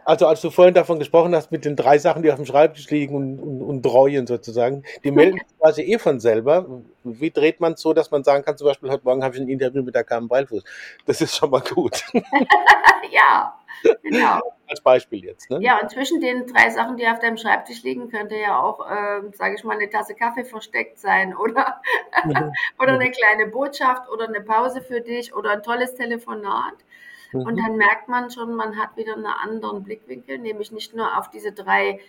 Also 0.06 0.28
als 0.28 0.40
du 0.42 0.52
vorhin 0.52 0.76
davon 0.76 1.00
gesprochen 1.00 1.36
hast, 1.36 1.52
mit 1.52 1.66
den 1.66 1.76
drei 1.76 1.98
Sachen, 1.98 2.22
die 2.22 2.32
auf 2.32 2.38
dem 2.38 2.46
Schreibtisch 2.46 2.90
liegen 2.92 3.16
und, 3.16 3.40
und, 3.40 3.62
und 3.64 3.82
dreuen 3.82 4.28
sozusagen, 4.28 4.84
die 5.04 5.12
melden 5.12 5.40
sich 5.40 5.58
quasi 5.60 5.82
eh 5.82 5.98
von 5.98 6.20
selber. 6.20 6.84
Wie 7.04 7.32
dreht 7.32 7.60
man 7.60 7.74
es 7.74 7.82
so, 7.82 7.92
dass 7.94 8.12
man 8.12 8.24
sagen 8.24 8.46
kann, 8.46 8.56
zum 8.56 8.68
Beispiel 8.68 8.92
heute 8.92 9.04
Morgen 9.04 9.24
habe 9.24 9.36
ich 9.36 9.42
ein 9.42 9.50
Interview 9.50 9.82
mit 9.84 9.96
der 9.96 10.04
Carmen 10.04 10.28
Beilfuß. 10.28 10.64
Das 11.08 11.22
ist 11.22 11.36
schon 11.36 11.50
mal 11.50 11.62
gut. 11.62 12.04
ja, 13.12 13.58
genau. 14.04 14.40
Als 14.68 14.82
Beispiel 14.82 15.24
jetzt. 15.24 15.50
Ne? 15.50 15.60
Ja, 15.62 15.80
und 15.80 15.90
zwischen 15.92 16.22
den 16.22 16.48
drei 16.48 16.70
Sachen, 16.70 16.98
die 16.98 17.08
auf 17.08 17.20
deinem 17.20 17.38
Schreibtisch 17.38 17.84
liegen, 17.84 18.10
könnte 18.10 18.36
ja 18.36 18.60
auch, 18.60 18.88
äh, 18.90 19.22
sage 19.34 19.56
ich 19.56 19.64
mal, 19.64 19.76
eine 19.76 19.90
Tasse 19.90 20.16
Kaffee 20.16 20.44
versteckt 20.44 21.00
sein 21.00 21.36
oder, 21.36 21.82
mhm. 22.24 22.52
oder 22.80 22.94
eine 22.94 23.12
kleine 23.12 23.48
Botschaft 23.48 24.10
oder 24.10 24.28
eine 24.28 24.42
Pause 24.42 24.82
für 24.82 25.02
dich 25.02 25.36
oder 25.36 25.52
ein 25.52 25.64
tolles 25.64 25.96
Telefonat. 25.96 26.74
Und 27.44 27.56
mhm. 27.56 27.62
dann 27.64 27.78
merkt 27.78 28.08
man 28.08 28.32
schon, 28.32 28.56
man 28.56 28.78
hat 28.78 28.96
wieder 28.96 29.14
einen 29.16 29.26
anderen 29.26 29.84
Blickwinkel, 29.84 30.38
nämlich 30.38 30.72
nicht 30.72 30.96
nur 30.96 31.18
auf 31.18 31.30
diese 31.30 31.52
drei 31.52 32.00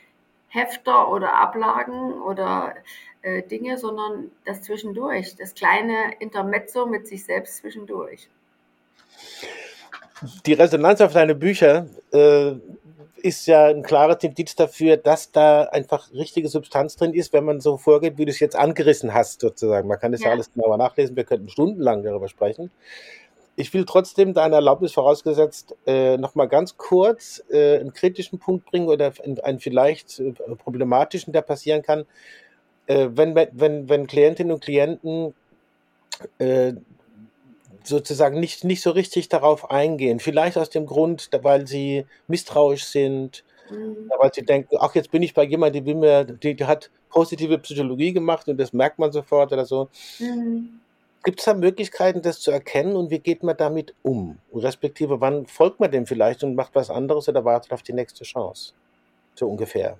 Hefter 0.49 1.11
oder 1.11 1.35
Ablagen 1.35 2.13
oder 2.23 2.75
äh, 3.23 3.43
Dinge, 3.43 3.79
sondern 3.79 4.31
das 4.45 4.63
zwischendurch, 4.63 5.37
das 5.37 5.55
kleine 5.55 6.15
Intermezzo 6.21 6.87
mit 6.87 7.07
sich 7.07 7.25
selbst 7.25 7.59
zwischendurch. 7.59 8.29
Die 10.47 10.55
Resonanz 10.55 11.01
auf 11.01 11.13
deine 11.13 11.35
Bücher 11.35 11.87
äh, 12.13 12.53
ist 13.27 13.47
ja 13.47 13.67
ein 13.67 13.83
klares 13.83 14.23
Indiz 14.23 14.55
dafür, 14.55 14.97
dass 14.97 15.33
da 15.33 15.65
einfach 15.65 16.13
richtige 16.13 16.49
Substanz 16.49 16.97
drin 16.97 17.13
ist, 17.13 17.33
wenn 17.33 17.45
man 17.45 17.61
so 17.61 17.77
vorgeht, 17.77 18.17
wie 18.17 18.25
du 18.25 18.31
es 18.31 18.41
jetzt 18.41 18.57
angerissen 18.57 19.13
hast, 19.13 19.41
sozusagen. 19.41 19.89
Man 19.89 19.99
kann 19.99 20.13
das 20.13 20.21
ja, 20.21 20.29
ja 20.29 20.33
alles 20.33 20.53
genauer 20.53 20.77
nachlesen, 20.79 21.17
wir 21.17 21.25
könnten 21.25 21.49
stundenlang 21.49 22.03
darüber 22.03 22.29
sprechen. 22.29 22.71
Ich 23.59 23.73
will 23.73 23.87
trotzdem 23.87 24.35
deine 24.35 24.57
Erlaubnis 24.57 24.93
vorausgesetzt 24.93 25.75
äh, 25.87 26.19
nochmal 26.19 26.47
ganz 26.47 26.77
kurz 26.77 27.43
äh, 27.51 27.79
einen 27.79 27.95
kritischen 27.95 28.39
Punkt 28.39 28.67
bringen 28.67 28.89
oder 28.89 29.13
einen 29.43 29.61
vielleicht 29.61 30.21
äh, 30.21 30.33
problematischen, 30.59 31.33
der 31.33 31.41
passieren 31.41 31.83
kann, 31.83 32.05
äh, 32.87 33.09
wenn, 33.13 33.35
wenn, 33.35 33.89
wenn 33.89 34.07
Klientinnen 34.07 34.53
und 34.53 34.63
Klienten 34.63 35.35
äh, 36.39 36.75
sozusagen 37.83 38.41
nicht, 38.41 38.65
nicht 38.65 38.83
so 38.83 38.91
richtig 38.91 39.29
darauf 39.29 39.71
eingehen. 39.71 40.21
Vielleicht 40.21 40.59
aus 40.59 40.71
dem 40.71 40.87
Grund, 40.87 41.31
weil 41.43 41.67
sie 41.67 42.05
misstrauisch 42.27 42.85
sind, 42.85 43.45
mhm. 43.71 44.11
weil 44.19 44.35
sie 44.35 44.45
denken, 44.45 44.77
ach, 44.79 44.95
jetzt 44.95 45.11
bin 45.11 45.23
ich 45.23 45.35
bei 45.35 45.45
jemandem, 45.45 45.85
die, 45.85 46.35
die, 46.41 46.55
die 46.57 46.65
hat 46.65 46.91
positive 47.09 47.59
Psychologie 47.59 48.13
gemacht 48.13 48.49
und 48.49 48.59
das 48.59 48.73
merkt 48.73 48.99
man 48.99 49.13
sofort 49.13 49.53
oder 49.53 49.65
so. 49.65 49.89
Mhm. 50.19 50.81
Gibt 51.27 51.41
es 51.41 51.47
da 51.47 51.55
Möglichkeiten, 51.55 52.23
das 52.23 52.39
zu 52.39 52.53
erkennen 52.53 52.95
und 52.95 53.11
wie 53.11 53.19
geht 53.19 53.43
man 53.43 53.57
damit 53.57 53.97
um? 54.03 54.39
Respektive, 54.55 55.21
wann 55.21 55.47
folgt 55.47 55.81
man 55.81 55.91
dem 55.91 56.07
vielleicht 56.07 56.45
und 56.45 56.55
macht 56.55 56.77
was 56.77 56.89
anderes 56.89 57.29
oder 57.29 57.45
wartet 57.45 57.73
auf 57.73 57.83
die 57.83 57.93
nächste 57.93 58.23
Chance? 58.23 58.75
So 59.35 59.49
ungefähr. 59.49 59.99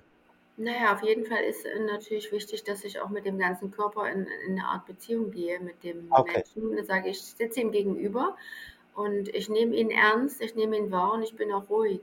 Naja, 0.55 0.95
auf 0.95 1.03
jeden 1.03 1.25
Fall 1.25 1.43
ist 1.43 1.65
äh, 1.65 1.79
natürlich 1.81 2.31
wichtig, 2.31 2.63
dass 2.63 2.85
ich 2.85 3.01
auch 3.01 3.09
mit 3.09 3.25
dem 3.25 3.37
ganzen 3.37 3.71
Körper 3.71 4.09
in, 4.09 4.25
in 4.47 4.53
eine 4.53 4.69
Art 4.69 4.85
Beziehung 4.85 5.29
gehe 5.31 5.59
mit 5.59 5.83
dem 5.83 6.07
okay. 6.11 6.43
Menschen. 6.55 6.77
Da 6.77 6.83
sage 6.85 7.09
ich, 7.09 7.17
ich 7.17 7.23
sitze 7.23 7.59
ihm 7.59 7.73
gegenüber 7.73 8.37
Und 8.95 9.27
ich 9.35 9.49
nehme 9.49 9.75
ihn 9.75 9.91
ernst, 9.91 10.41
ich 10.41 10.55
nehme 10.55 10.77
ihn 10.77 10.91
wahr 10.91 11.11
und 11.11 11.23
ich 11.23 11.35
bin 11.35 11.51
auch 11.51 11.69
ruhig. 11.69 11.99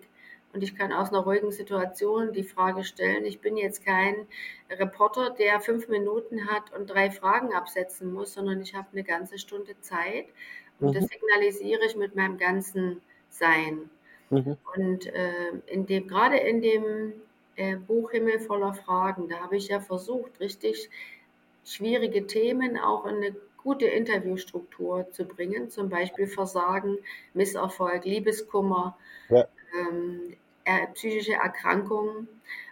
Und 0.54 0.62
ich 0.62 0.76
kann 0.76 0.92
aus 0.92 1.08
einer 1.08 1.20
ruhigen 1.20 1.50
Situation 1.50 2.32
die 2.32 2.44
Frage 2.44 2.84
stellen. 2.84 3.24
Ich 3.24 3.40
bin 3.40 3.56
jetzt 3.56 3.84
kein 3.84 4.14
Reporter, 4.70 5.30
der 5.30 5.60
fünf 5.60 5.88
Minuten 5.88 6.48
hat 6.48 6.72
und 6.72 6.88
drei 6.88 7.10
Fragen 7.10 7.52
absetzen 7.52 8.12
muss, 8.12 8.34
sondern 8.34 8.60
ich 8.60 8.74
habe 8.74 8.86
eine 8.92 9.02
ganze 9.02 9.38
Stunde 9.38 9.74
Zeit. 9.80 10.26
Und 10.78 10.90
mhm. 10.90 10.92
das 10.94 11.06
signalisiere 11.06 11.84
ich 11.84 11.96
mit 11.96 12.14
meinem 12.14 12.38
ganzen 12.38 13.02
Sein. 13.30 13.90
Mhm. 14.30 14.56
Und 14.76 15.06
äh, 15.06 15.50
in 15.66 15.86
dem, 15.86 16.06
gerade 16.06 16.36
in 16.36 16.62
dem 16.62 17.12
äh, 17.56 17.76
Buch 17.76 18.12
Himmel 18.12 18.38
voller 18.38 18.74
Fragen, 18.74 19.28
da 19.28 19.40
habe 19.40 19.56
ich 19.56 19.68
ja 19.68 19.80
versucht, 19.80 20.38
richtig 20.38 20.88
schwierige 21.64 22.26
Themen 22.26 22.78
auch 22.78 23.06
in 23.06 23.16
eine 23.16 23.36
gute 23.56 23.86
Interviewstruktur 23.86 25.10
zu 25.10 25.24
bringen, 25.24 25.70
zum 25.70 25.88
Beispiel 25.88 26.26
Versagen, 26.26 26.98
Misserfolg, 27.32 28.04
Liebeskummer, 28.04 28.96
ja. 29.30 29.48
ähm, 29.76 30.36
äh, 30.64 30.86
psychische 30.94 31.34
Erkrankungen. 31.34 32.28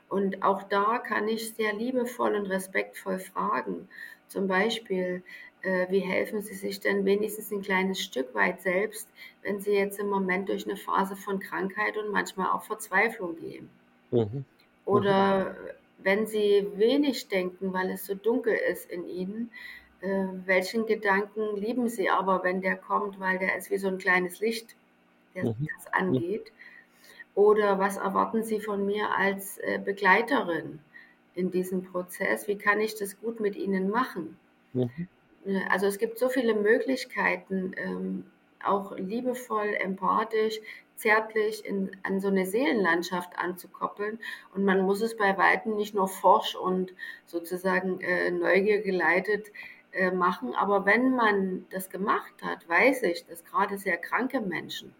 Und 0.08 0.42
auch 0.42 0.62
da 0.64 0.99
kann 0.99 1.28
ich 1.28 1.54
sehr 1.54 1.72
liebevoll 1.72 2.34
und 2.34 2.46
respektvoll 2.46 3.18
fragen. 3.18 3.88
Zum 4.28 4.46
Beispiel, 4.46 5.22
äh, 5.62 5.87
wie 5.90 6.00
helfen 6.00 6.42
Sie 6.42 6.54
sich 6.54 6.80
denn 6.80 7.04
wenigstens 7.04 7.50
ein 7.50 7.62
kleines 7.62 8.00
Stück 8.00 8.34
weit 8.34 8.61
selbst, 8.61 9.08
wenn 9.42 9.61
Sie 9.61 9.72
jetzt 9.72 9.99
im 9.99 10.08
Moment 10.08 10.49
durch 10.49 10.66
eine 10.66 10.76
Phase 10.76 11.16
von 11.16 11.40
Krankheit 11.40 11.96
und 11.96 12.11
manchmal 12.11 12.50
auch 12.50 12.62
Verzweiflung 12.62 13.37
gehen? 13.37 13.70
Mhm. 14.11 14.44
Oder 14.84 15.50
mhm. 15.50 15.56
wenn 15.99 16.26
Sie 16.26 16.66
wenig 16.76 17.28
denken, 17.28 17.72
weil 17.72 17.90
es 17.90 18.06
so 18.06 18.14
dunkel 18.14 18.54
ist 18.54 18.90
in 18.90 19.08
Ihnen, 19.08 19.50
äh, 20.00 20.26
welchen 20.46 20.87
Gedanken 20.87 21.56
lieben 21.56 21.88
Sie 21.88 22.11
aber, 22.11 22.42
wenn 22.42 22.61
der 22.61 22.76
kommt, 22.76 23.20
weil 23.20 23.38
der 23.38 23.56
ist 23.56 23.70
wie 23.70 23.78
so 23.78 23.88
ein 23.88 23.99
kleines 23.99 24.40
Licht, 24.40 24.75
der 25.34 25.44
mhm. 25.44 25.68
das 25.76 25.92
angeht? 25.92 26.52
Oder 27.35 27.79
was 27.79 27.97
erwarten 27.97 28.43
Sie 28.43 28.61
von 28.61 28.85
mir 28.85 29.11
als 29.17 29.59
äh, 29.59 29.79
Begleiterin 29.79 30.81
in 31.35 31.51
diesem 31.51 31.83
Prozess? 31.85 32.47
Wie 32.47 32.59
kann 32.59 32.81
ich 32.81 32.95
das 32.95 33.19
gut 33.21 33.41
mit 33.41 33.57
Ihnen 33.57 33.89
machen? 33.89 34.39
Mhm. 34.75 35.09
Äh, 35.47 35.61
also 35.71 35.87
es 35.87 35.99
gibt 35.99 36.19
so 36.19 36.29
viele 36.29 36.55
Möglichkeiten, 36.55 37.73
ähm, 37.77 38.27
auch 38.62 38.97
liebevoll, 38.97 39.75
empathisch, 39.81 40.61
zärtlich 40.95 41.65
in, 41.65 41.97
an 42.03 42.21
so 42.21 42.29
eine 42.29 42.47
Seelenlandschaft 42.47 43.37
anzukoppeln. 43.39 44.21
Und 44.55 44.65
man 44.65 44.83
muss 44.83 45.01
es 45.01 45.17
bei 45.17 45.37
Weitem 45.39 45.77
nicht 45.77 45.95
nur 45.95 46.09
forsch 46.09 46.55
und 46.55 46.93
sozusagen 47.27 48.01
äh, 48.03 48.31
Neugier 48.31 48.83
geleitet 48.83 49.51
äh, 49.93 50.11
machen. 50.11 50.55
Aber 50.55 50.85
wenn 50.85 51.17
man 51.17 51.65
das 51.71 51.89
gemacht 51.89 52.35
hat, 52.43 52.69
weiß 52.69 53.05
ich, 53.05 53.27
dass 53.27 53.43
gerade 53.45 53.79
sehr 53.79 53.97
kranke 53.97 54.41
Menschen 54.41 54.95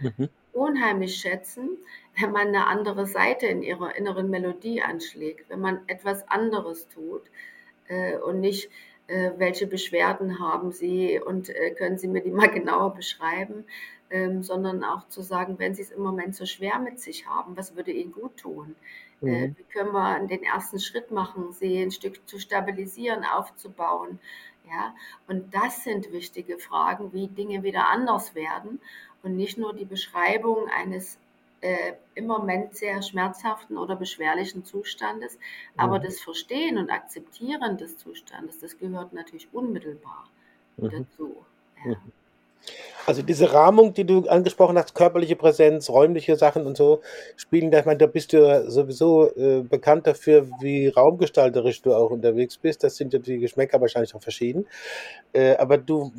mhm 0.00 0.30
unheimlich 0.54 1.16
schätzen, 1.16 1.78
wenn 2.18 2.32
man 2.32 2.48
eine 2.48 2.66
andere 2.66 3.06
Seite 3.06 3.46
in 3.46 3.62
ihrer 3.62 3.96
inneren 3.96 4.30
Melodie 4.30 4.82
anschlägt, 4.82 5.50
wenn 5.50 5.60
man 5.60 5.80
etwas 5.86 6.28
anderes 6.28 6.88
tut 6.88 7.22
äh, 7.88 8.16
und 8.18 8.40
nicht, 8.40 8.70
äh, 9.06 9.32
welche 9.36 9.66
Beschwerden 9.66 10.38
haben 10.38 10.72
Sie 10.72 11.20
und 11.20 11.50
äh, 11.50 11.72
können 11.72 11.98
Sie 11.98 12.08
mir 12.08 12.22
die 12.22 12.30
mal 12.30 12.48
genauer 12.50 12.94
beschreiben, 12.94 13.64
ähm, 14.10 14.42
sondern 14.42 14.84
auch 14.84 15.08
zu 15.08 15.22
sagen, 15.22 15.58
wenn 15.58 15.74
Sie 15.74 15.82
es 15.82 15.90
im 15.90 16.02
Moment 16.02 16.36
so 16.36 16.46
schwer 16.46 16.78
mit 16.78 17.00
sich 17.00 17.26
haben, 17.26 17.56
was 17.56 17.76
würde 17.76 17.90
Ihnen 17.90 18.12
gut 18.12 18.36
tun? 18.36 18.76
Äh, 19.22 19.48
mhm. 19.48 19.56
wie 19.58 19.64
können 19.64 19.92
wir 19.92 20.20
den 20.26 20.42
ersten 20.42 20.78
Schritt 20.78 21.10
machen, 21.10 21.52
Sie 21.52 21.82
ein 21.82 21.90
Stück 21.90 22.26
zu 22.28 22.38
stabilisieren, 22.38 23.24
aufzubauen? 23.24 24.18
Ja, 24.66 24.94
und 25.28 25.54
das 25.54 25.84
sind 25.84 26.10
wichtige 26.10 26.58
Fragen, 26.58 27.12
wie 27.12 27.28
Dinge 27.28 27.62
wieder 27.62 27.88
anders 27.88 28.34
werden 28.34 28.80
und 29.24 29.36
nicht 29.36 29.58
nur 29.58 29.74
die 29.74 29.84
Beschreibung 29.84 30.68
eines 30.68 31.18
äh, 31.60 31.94
im 32.14 32.26
Moment 32.26 32.76
sehr 32.76 33.02
schmerzhaften 33.02 33.78
oder 33.78 33.96
beschwerlichen 33.96 34.64
Zustandes, 34.64 35.38
aber 35.76 35.98
mhm. 35.98 36.04
das 36.04 36.20
Verstehen 36.20 36.78
und 36.78 36.90
Akzeptieren 36.90 37.78
des 37.78 37.96
Zustandes, 37.96 38.60
das 38.60 38.78
gehört 38.78 39.12
natürlich 39.12 39.48
unmittelbar 39.52 40.28
mhm. 40.76 40.90
dazu. 40.90 41.36
Ja. 41.84 41.92
Mhm. 41.92 42.12
Also 43.06 43.20
diese 43.20 43.52
Rahmung, 43.52 43.92
die 43.92 44.04
du 44.04 44.26
angesprochen 44.28 44.78
hast, 44.78 44.94
körperliche 44.94 45.36
Präsenz, 45.36 45.90
räumliche 45.90 46.36
Sachen 46.36 46.66
und 46.66 46.76
so, 46.76 47.02
spielen 47.36 47.70
da, 47.70 47.80
ich 47.80 47.84
meine, 47.84 47.98
da 47.98 48.06
bist 48.06 48.32
du 48.32 48.38
ja 48.38 48.70
sowieso 48.70 49.30
äh, 49.36 49.62
bekannt 49.62 50.06
dafür, 50.06 50.48
wie 50.60 50.88
raumgestalterisch 50.88 51.82
du 51.82 51.94
auch 51.94 52.10
unterwegs 52.10 52.56
bist. 52.56 52.82
Das 52.82 52.96
sind 52.96 53.12
ja 53.12 53.18
die 53.18 53.38
Geschmäcker 53.38 53.80
wahrscheinlich 53.80 54.14
auch 54.14 54.22
verschieden. 54.22 54.66
Äh, 55.34 55.56
aber 55.56 55.76
du 55.76 56.12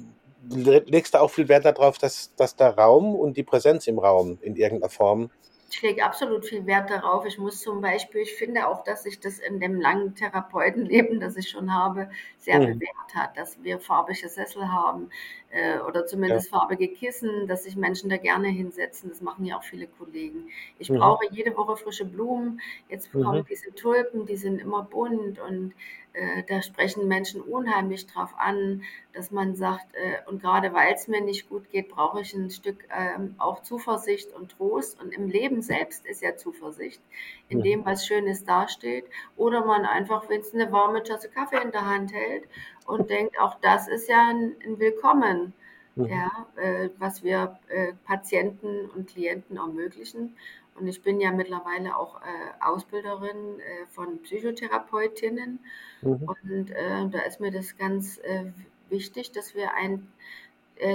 legst 0.50 1.14
du 1.14 1.20
auch 1.20 1.30
viel 1.30 1.48
Wert 1.48 1.66
darauf, 1.66 1.98
dass, 1.98 2.34
dass 2.36 2.56
der 2.56 2.78
Raum 2.78 3.16
und 3.16 3.38
die 3.38 3.44
Präsenz 3.44 3.88
im 3.88 4.00
Raum 4.00 4.38
in 4.42 4.56
irgendeiner 4.56 4.90
Form 4.90 5.30
ich 5.76 5.82
lege 5.82 6.06
absolut 6.06 6.46
viel 6.46 6.66
Wert 6.66 6.90
darauf. 6.90 7.26
Ich 7.26 7.38
muss 7.38 7.60
zum 7.60 7.82
Beispiel, 7.82 8.22
ich 8.22 8.36
finde 8.36 8.68
auch, 8.68 8.84
dass 8.84 9.04
sich 9.04 9.20
das 9.20 9.40
in 9.40 9.60
dem 9.60 9.82
langen 9.82 10.16
Therapeutenleben, 10.16 11.20
das 11.20 11.36
ich 11.36 11.50
schon 11.50 11.74
habe, 11.74 12.10
sehr 12.38 12.60
mhm. 12.60 12.80
bewährt 12.80 13.16
hat, 13.16 13.38
dass 13.38 13.62
wir 13.62 13.80
farbige 13.80 14.30
Sessel 14.30 14.72
haben 14.72 15.10
äh, 15.56 15.80
oder 15.80 16.06
zumindest 16.06 16.52
ja. 16.52 16.60
farbige 16.60 16.90
Kissen, 16.90 17.48
dass 17.48 17.64
sich 17.64 17.78
Menschen 17.78 18.10
da 18.10 18.18
gerne 18.18 18.50
hinsetzen. 18.50 19.10
Das 19.10 19.22
machen 19.22 19.46
ja 19.46 19.58
auch 19.58 19.64
viele 19.64 19.88
Kollegen. 19.88 20.50
Ich 20.80 20.90
mhm. 20.90 20.98
brauche 20.98 21.26
jede 21.32 21.56
Woche 21.56 21.78
frische 21.78 22.04
Blumen. 22.04 22.60
Jetzt 22.90 23.12
kommen 23.12 23.40
mhm. 23.40 23.46
diese 23.50 23.74
Tulpen, 23.74 24.26
die 24.26 24.36
sind 24.36 24.60
immer 24.60 24.84
bunt 24.84 25.40
und 25.40 25.74
äh, 26.12 26.44
da 26.48 26.62
sprechen 26.62 27.08
Menschen 27.08 27.42
unheimlich 27.42 28.08
drauf 28.08 28.34
an, 28.38 28.84
dass 29.14 29.32
man 29.32 29.56
sagt, 29.56 29.94
äh, 29.96 30.30
und 30.30 30.42
gerade 30.42 30.74
weil 30.74 30.94
es 30.94 31.08
mir 31.08 31.22
nicht 31.22 31.48
gut 31.50 31.70
geht, 31.70 31.90
brauche 31.90 32.22
ich 32.22 32.34
ein 32.34 32.50
Stück 32.50 32.86
ähm, 32.94 33.36
auch 33.38 33.62
Zuversicht 33.62 34.34
und 34.34 34.52
Trost. 34.58 35.02
Und 35.02 35.14
im 35.14 35.30
Leben 35.30 35.62
selbst 35.62 36.06
ist 36.06 36.22
ja 36.22 36.36
Zuversicht, 36.36 37.02
in 37.48 37.62
dem, 37.62 37.86
was 37.86 38.06
Schönes 38.06 38.44
dasteht. 38.44 39.06
Oder 39.36 39.66
man 39.66 39.86
einfach, 39.86 40.30
wenn 40.30 40.42
es 40.42 40.54
eine 40.54 40.72
warme 40.72 41.04
Tasse 41.04 41.30
Kaffee 41.30 41.62
in 41.62 41.72
der 41.72 41.86
Hand 41.86 42.14
hält 42.14 42.44
und 42.86 43.10
denkt, 43.10 43.40
auch 43.40 43.56
das 43.62 43.88
ist 43.88 44.08
ja 44.08 44.30
ein, 44.30 44.56
ein 44.66 44.80
Willkommen. 44.80 45.54
Mhm. 45.96 46.06
Ja, 46.06 46.48
äh, 46.58 46.90
was 47.00 47.24
wir 47.24 47.58
äh, 47.70 47.94
Patienten 48.06 48.90
und 48.90 49.08
Klienten 49.08 49.58
ermöglichen. 49.58 50.36
Und 50.78 50.88
ich 50.88 51.02
bin 51.02 51.22
ja 51.22 51.32
mittlerweile 51.32 51.96
auch 51.96 52.22
äh, 52.22 52.26
Ausbilderin 52.60 53.60
äh, 53.60 53.86
von 53.88 54.22
Psychotherapeutinnen. 54.24 55.60
Mhm. 56.02 56.24
Und 56.24 56.72
äh, 56.72 57.08
da 57.10 57.20
ist 57.20 57.40
mir 57.40 57.52
das 57.52 57.78
ganz 57.78 58.18
äh, 58.20 58.52
wichtig, 58.90 59.32
dass 59.32 59.56
wir 59.56 59.74
ein 59.74 60.08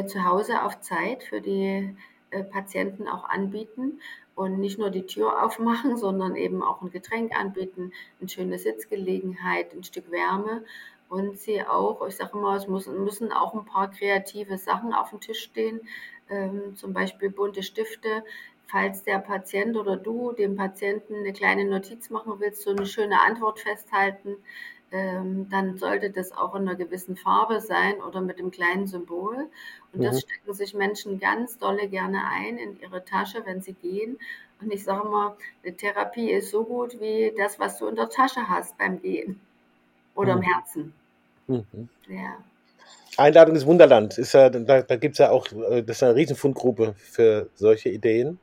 Zuhause 0.09 0.63
auf 0.63 0.83
Zeit 0.83 1.23
für 1.23 1.41
die 1.41 1.97
Patienten 2.53 3.09
auch 3.09 3.25
anbieten 3.25 3.99
und 4.35 4.61
nicht 4.61 4.79
nur 4.79 4.91
die 4.91 5.07
Tür 5.07 5.43
aufmachen, 5.43 5.97
sondern 5.97 6.37
eben 6.37 6.63
auch 6.63 6.83
ein 6.83 6.91
Getränk 6.91 7.35
anbieten, 7.35 7.93
eine 8.21 8.29
schöne 8.29 8.59
Sitzgelegenheit, 8.59 9.73
ein 9.73 9.83
Stück 9.83 10.11
Wärme 10.11 10.63
und 11.11 11.39
sie 11.39 11.63
auch, 11.63 12.07
ich 12.07 12.17
sage 12.17 12.39
immer, 12.39 12.55
es 12.55 12.69
müssen, 12.69 13.05
müssen 13.05 13.33
auch 13.33 13.53
ein 13.53 13.67
paar 13.67 13.91
kreative 13.91 14.57
Sachen 14.57 14.95
auf 14.95 15.11
dem 15.11 15.21
Tisch 15.21 15.43
stehen, 15.43 15.81
ähm, 16.31 16.77
zum 16.77 16.95
Beispiel 16.95 17.31
bunte 17.31 17.63
Stifte, 17.63 18.25
falls 18.69 19.03
der 19.03 19.19
Patient 19.19 19.77
oder 19.77 19.97
du 19.97 20.33
dem 20.33 20.57
Patienten 20.57 21.17
eine 21.17 21.33
kleine 21.33 21.65
Notiz 21.65 22.09
machen 22.11 22.35
willst, 22.39 22.63
so 22.63 22.71
eine 22.71 22.87
schöne 22.87 23.21
Antwort 23.21 23.59
festhalten, 23.59 24.37
ähm, 24.93 25.49
dann 25.51 25.79
sollte 25.79 26.11
das 26.11 26.31
auch 26.31 26.55
in 26.55 26.63
einer 26.63 26.77
gewissen 26.77 27.17
Farbe 27.17 27.61
sein 27.61 28.01
oder 28.01 28.21
mit 28.21 28.39
einem 28.39 28.53
kleinen 28.53 28.87
Symbol. 28.87 29.49
Und 29.93 30.05
das 30.05 30.17
mhm. 30.17 30.21
stecken 30.21 30.55
sich 30.55 30.75
Menschen 30.75 31.19
ganz 31.19 31.59
dolle 31.59 31.89
gerne 31.89 32.25
ein 32.27 32.57
in 32.57 32.81
ihre 32.81 33.05
Tasche, 33.05 33.43
wenn 33.45 33.61
sie 33.61 33.73
gehen. 33.73 34.19
Und 34.61 34.73
ich 34.73 34.85
sage 34.85 35.09
mal, 35.09 35.37
eine 35.65 35.77
Therapie 35.77 36.31
ist 36.31 36.51
so 36.51 36.65
gut 36.65 37.01
wie 37.01 37.33
das, 37.37 37.59
was 37.59 37.79
du 37.79 37.87
in 37.87 37.97
der 37.97 38.11
Tasche 38.11 38.49
hast 38.49 38.79
beim 38.79 39.01
Gehen 39.01 39.41
oder 40.15 40.37
mhm. 40.37 40.43
im 40.43 40.49
Herzen. 40.53 40.95
Mhm. 41.51 41.89
Ja. 42.09 42.37
Einladung 43.17 43.55
ins 43.55 43.67
Wunderland. 43.67 44.17
Ist 44.19 44.33
ja, 44.33 44.49
da 44.51 44.83
da 44.83 44.97
gibt 44.97 45.15
es 45.15 45.19
ja 45.19 45.31
auch, 45.31 45.47
äh, 45.53 45.83
das 45.83 45.97
ist 45.97 46.03
eine 46.03 46.15
Riesenfundgruppe 46.15 46.95
für 46.97 47.49
solche 47.55 47.89
Ideen. 47.91 48.39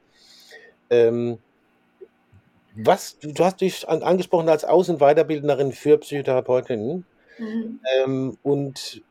Ähm, 0.89 1.39
was, 2.76 3.17
du 3.20 3.43
hast 3.43 3.62
dich 3.62 3.88
an, 3.89 4.04
angesprochen 4.04 4.50
als 4.50 4.63
Aus- 4.63 4.89
und 4.89 5.00
Weiterbildnerin 5.00 5.72
für 5.72 5.98
Psychotherapeutinnen. 5.98 7.06
Mhm. 7.39 7.80
Ähm, 8.04 8.38
und 8.43 9.02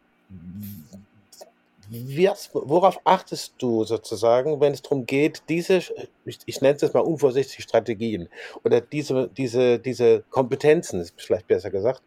was, 1.90 2.50
worauf 2.52 3.00
achtest 3.04 3.54
du 3.58 3.84
sozusagen, 3.84 4.60
wenn 4.60 4.72
es 4.72 4.82
darum 4.82 5.06
geht, 5.06 5.42
diese, 5.48 5.80
ich, 6.24 6.38
ich 6.44 6.60
nenne 6.60 6.76
es 6.76 6.82
jetzt 6.82 6.94
mal 6.94 7.00
unvorsichtig 7.00 7.62
Strategien 7.62 8.28
oder 8.64 8.80
diese, 8.80 9.28
diese, 9.28 9.78
diese 9.78 10.24
Kompetenzen, 10.30 11.00
ist 11.00 11.14
vielleicht 11.16 11.46
besser 11.46 11.70
gesagt, 11.70 12.02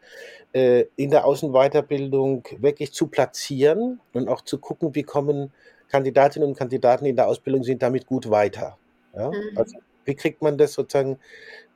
äh, 0.54 0.86
in 0.96 1.12
der 1.12 1.26
Außenweiterbildung 1.26 2.44
wirklich 2.58 2.94
zu 2.94 3.08
platzieren 3.08 4.00
und 4.14 4.28
auch 4.28 4.42
zu 4.42 4.58
gucken, 4.58 4.96
wie 4.96 5.04
kommen 5.04 5.52
Kandidatinnen 5.90 6.50
und 6.50 6.58
Kandidaten, 6.58 7.06
die 7.06 7.12
in 7.12 7.16
der 7.16 7.28
Ausbildung 7.28 7.64
sind, 7.64 7.82
damit 7.82 8.06
gut 8.06 8.30
weiter. 8.30 8.78
Ja? 9.16 9.30
Mhm. 9.30 9.58
Also 9.58 9.78
wie 10.06 10.16
kriegt 10.16 10.42
man 10.42 10.58
das 10.58 10.74
sozusagen 10.74 11.20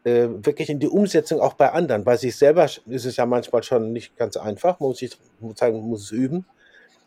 äh, 0.04 0.28
wirklich 0.28 0.70
in 0.70 0.80
die 0.80 0.88
Umsetzung 0.88 1.40
auch 1.40 1.54
bei 1.54 1.72
anderen? 1.72 2.04
Bei 2.04 2.18
sich 2.18 2.36
selber 2.36 2.66
ist 2.66 3.06
es 3.06 3.16
ja 3.16 3.26
manchmal 3.26 3.64
schon 3.64 3.94
nicht 3.94 4.16
ganz 4.18 4.38
einfach, 4.38 4.80
muss 4.80 5.02
ich 5.02 5.18
sagen, 5.56 5.80
muss 5.82 6.04
es 6.04 6.12
üben. 6.12 6.46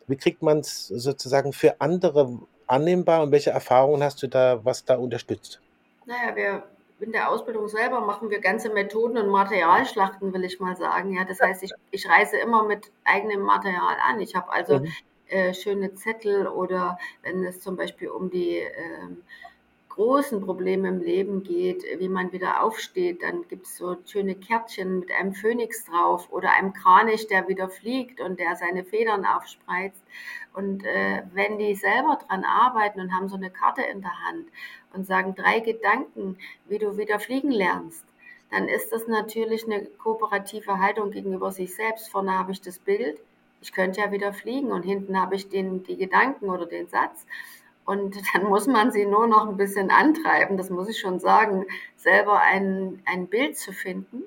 Wie 0.07 0.17
kriegt 0.17 0.43
man 0.43 0.59
es 0.59 0.89
sozusagen 0.89 1.53
für 1.53 1.81
andere 1.81 2.39
annehmbar 2.67 3.23
und 3.23 3.33
welche 3.33 3.51
Erfahrungen 3.51 4.03
hast 4.03 4.23
du 4.23 4.29
da, 4.29 4.65
was 4.65 4.85
da 4.85 4.97
unterstützt? 4.97 5.61
Naja, 6.05 6.37
wir 6.37 6.63
in 7.01 7.13
der 7.13 7.31
Ausbildung 7.31 7.69
selber 7.69 8.01
machen 8.01 8.31
wir 8.31 8.41
ganze 8.41 8.71
Methoden 8.71 9.19
und 9.19 9.29
Materialschlachten, 9.29 10.33
will 10.33 10.45
ich 10.45 10.61
mal 10.61 10.77
sagen. 10.77 11.13
Ja, 11.13 11.25
das 11.25 11.41
heißt, 11.41 11.63
ich, 11.63 11.73
ich 11.91 12.09
reise 12.09 12.39
immer 12.39 12.65
mit 12.65 12.91
eigenem 13.05 13.43
Material 13.43 13.97
an. 14.09 14.21
Ich 14.21 14.35
habe 14.35 14.51
also 14.51 14.81
mhm. 14.81 14.93
äh, 15.29 15.53
schöne 15.53 15.95
Zettel 15.95 16.47
oder 16.47 16.99
wenn 17.23 17.45
es 17.45 17.61
zum 17.61 17.77
Beispiel 17.77 18.09
um 18.09 18.31
die 18.31 18.57
ähm, 18.59 19.23
großen 19.97 20.43
Probleme 20.43 20.89
im 20.89 21.01
Leben 21.01 21.43
geht, 21.43 21.83
wie 21.99 22.11
man 22.11 22.31
wieder 22.31 22.63
aufsteht, 22.63 23.23
dann 23.23 23.49
gibt 23.49 23.67
es 23.67 23.79
so 23.79 23.97
schöne 24.05 24.35
Kärtchen 24.35 25.01
mit 25.01 25.11
einem 25.11 25.33
Phönix 25.33 25.87
drauf 25.87 26.31
oder 26.31 26.53
einem 26.53 26.75
Kranich, 26.75 27.27
der 27.29 27.49
wieder 27.49 27.71
fliegt 27.71 28.21
und 28.21 28.39
der 28.39 28.57
seine 28.57 28.85
Federn 28.85 29.25
aufspreizt. 29.25 30.05
Und 30.53 30.85
äh, 30.85 31.23
wenn 31.33 31.57
die 31.57 31.75
selber 31.75 32.19
dran 32.29 32.45
arbeiten 32.45 33.01
und 33.01 33.15
haben 33.15 33.31
so 33.31 33.37
eine 33.37 33.51
Karte 33.51 33.83
in 33.83 34.03
der 34.03 34.27
Hand 34.29 34.47
und 34.93 35.07
sagen 35.07 35.35
drei 35.35 35.61
Gedanken, 35.61 36.37
wie 36.67 36.79
du 36.79 36.99
wieder 36.99 37.19
fliegen 37.19 37.51
lernst, 37.51 38.05
dann 38.51 38.69
ist 38.69 38.93
das 38.93 39.09
natürlich 39.09 39.65
eine 39.65 39.87
kooperative 39.87 40.79
Haltung 40.79 41.11
gegenüber 41.11 41.53
sich 41.53 41.75
selbst. 41.75 42.11
Vorne 42.11 42.39
habe 42.39 42.53
ich 42.53 42.61
das 42.61 42.79
Bild, 42.79 43.19
ich 43.63 43.73
könnte 43.73 44.01
ja 44.01 44.13
wieder 44.13 44.35
fliegen 44.35 44.73
und 44.73 44.83
hinten 44.83 45.19
habe 45.19 45.37
ich 45.37 45.49
den, 45.49 45.85
die 45.85 45.97
Gedanken 45.97 46.51
oder 46.51 46.67
den 46.67 46.87
Satz. 46.87 47.27
Und 47.87 48.17
dann 48.35 48.45
muss 48.45 48.67
man 48.67 48.93
sie 48.93 49.07
nur 49.07 49.27
noch 49.27 49.49
ein 49.49 49.57
bisschen 49.57 49.91
antreiben, 49.91 50.59
das 50.59 50.69
muss 50.69 50.89
ich 50.89 50.99
schon 50.99 51.19
sagen, 51.19 51.65
selber 51.97 52.41
ein, 52.41 53.03
ein 53.07 53.29
Bild 53.29 53.57
zu 53.57 53.73
finden. 53.73 54.23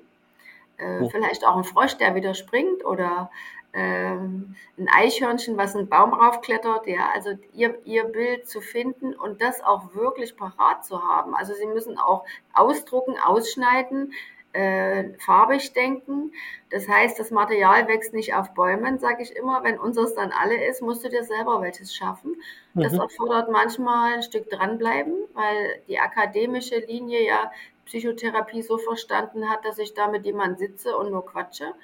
Äh, 0.78 1.00
oh. 1.00 1.08
Vielleicht 1.10 1.46
auch 1.46 1.56
ein 1.56 1.64
Frosch, 1.64 1.96
der 1.98 2.14
wieder 2.14 2.34
springt 2.34 2.84
oder 2.84 3.30
ähm, 3.72 4.56
ein 4.78 4.88
Eichhörnchen, 4.92 5.56
was 5.56 5.76
einen 5.76 5.88
Baum 5.88 6.12
raufklettert. 6.12 6.86
Ja, 6.86 7.10
also 7.14 7.30
ihr, 7.52 7.78
ihr 7.84 8.04
Bild 8.04 8.48
zu 8.48 8.60
finden 8.60 9.14
und 9.14 9.40
das 9.40 9.62
auch 9.62 9.94
wirklich 9.94 10.36
parat 10.36 10.84
zu 10.84 11.02
haben. 11.02 11.34
Also 11.34 11.54
Sie 11.54 11.66
müssen 11.66 11.98
auch 11.98 12.24
ausdrucken, 12.52 13.14
ausschneiden, 13.22 14.12
äh, 14.52 15.10
farbig 15.18 15.72
denken. 15.72 16.32
Das 16.70 16.88
heißt, 16.88 17.18
das 17.18 17.30
Material 17.30 17.88
wächst 17.88 18.12
nicht 18.12 18.34
auf 18.34 18.54
Bäumen, 18.54 18.98
sage 18.98 19.22
ich 19.22 19.36
immer. 19.36 19.62
Wenn 19.62 19.78
unseres 19.78 20.14
dann 20.14 20.32
alle 20.32 20.66
ist, 20.66 20.82
musst 20.82 21.04
du 21.04 21.08
dir 21.08 21.24
selber 21.24 21.60
welches 21.60 21.94
schaffen. 21.94 22.36
Mhm. 22.74 22.82
Das 22.82 22.92
erfordert 22.94 23.50
manchmal 23.50 24.14
ein 24.14 24.22
Stück 24.22 24.50
dranbleiben, 24.50 25.14
weil 25.34 25.82
die 25.88 25.98
akademische 25.98 26.78
Linie 26.78 27.26
ja 27.26 27.50
Psychotherapie 27.86 28.62
so 28.62 28.78
verstanden 28.78 29.48
hat, 29.48 29.64
dass 29.64 29.78
ich 29.78 29.94
da 29.94 30.08
mit 30.08 30.24
jemandem 30.24 30.58
sitze 30.58 30.96
und 30.96 31.10
nur 31.10 31.26
quatsche 31.26 31.74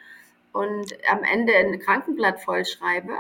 und 0.53 0.97
am 1.09 1.23
Ende 1.23 1.55
ein 1.55 1.79
Krankenblatt 1.79 2.41
vollschreibe. 2.41 3.17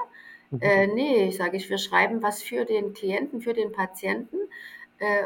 Mhm. 0.50 0.60
Äh, 0.60 0.86
nee, 0.86 1.30
sage 1.30 1.56
ich, 1.56 1.68
wir 1.68 1.78
schreiben 1.78 2.22
was 2.22 2.42
für 2.42 2.64
den 2.64 2.94
Klienten, 2.94 3.40
für 3.40 3.52
den 3.52 3.72
Patienten 3.72 4.38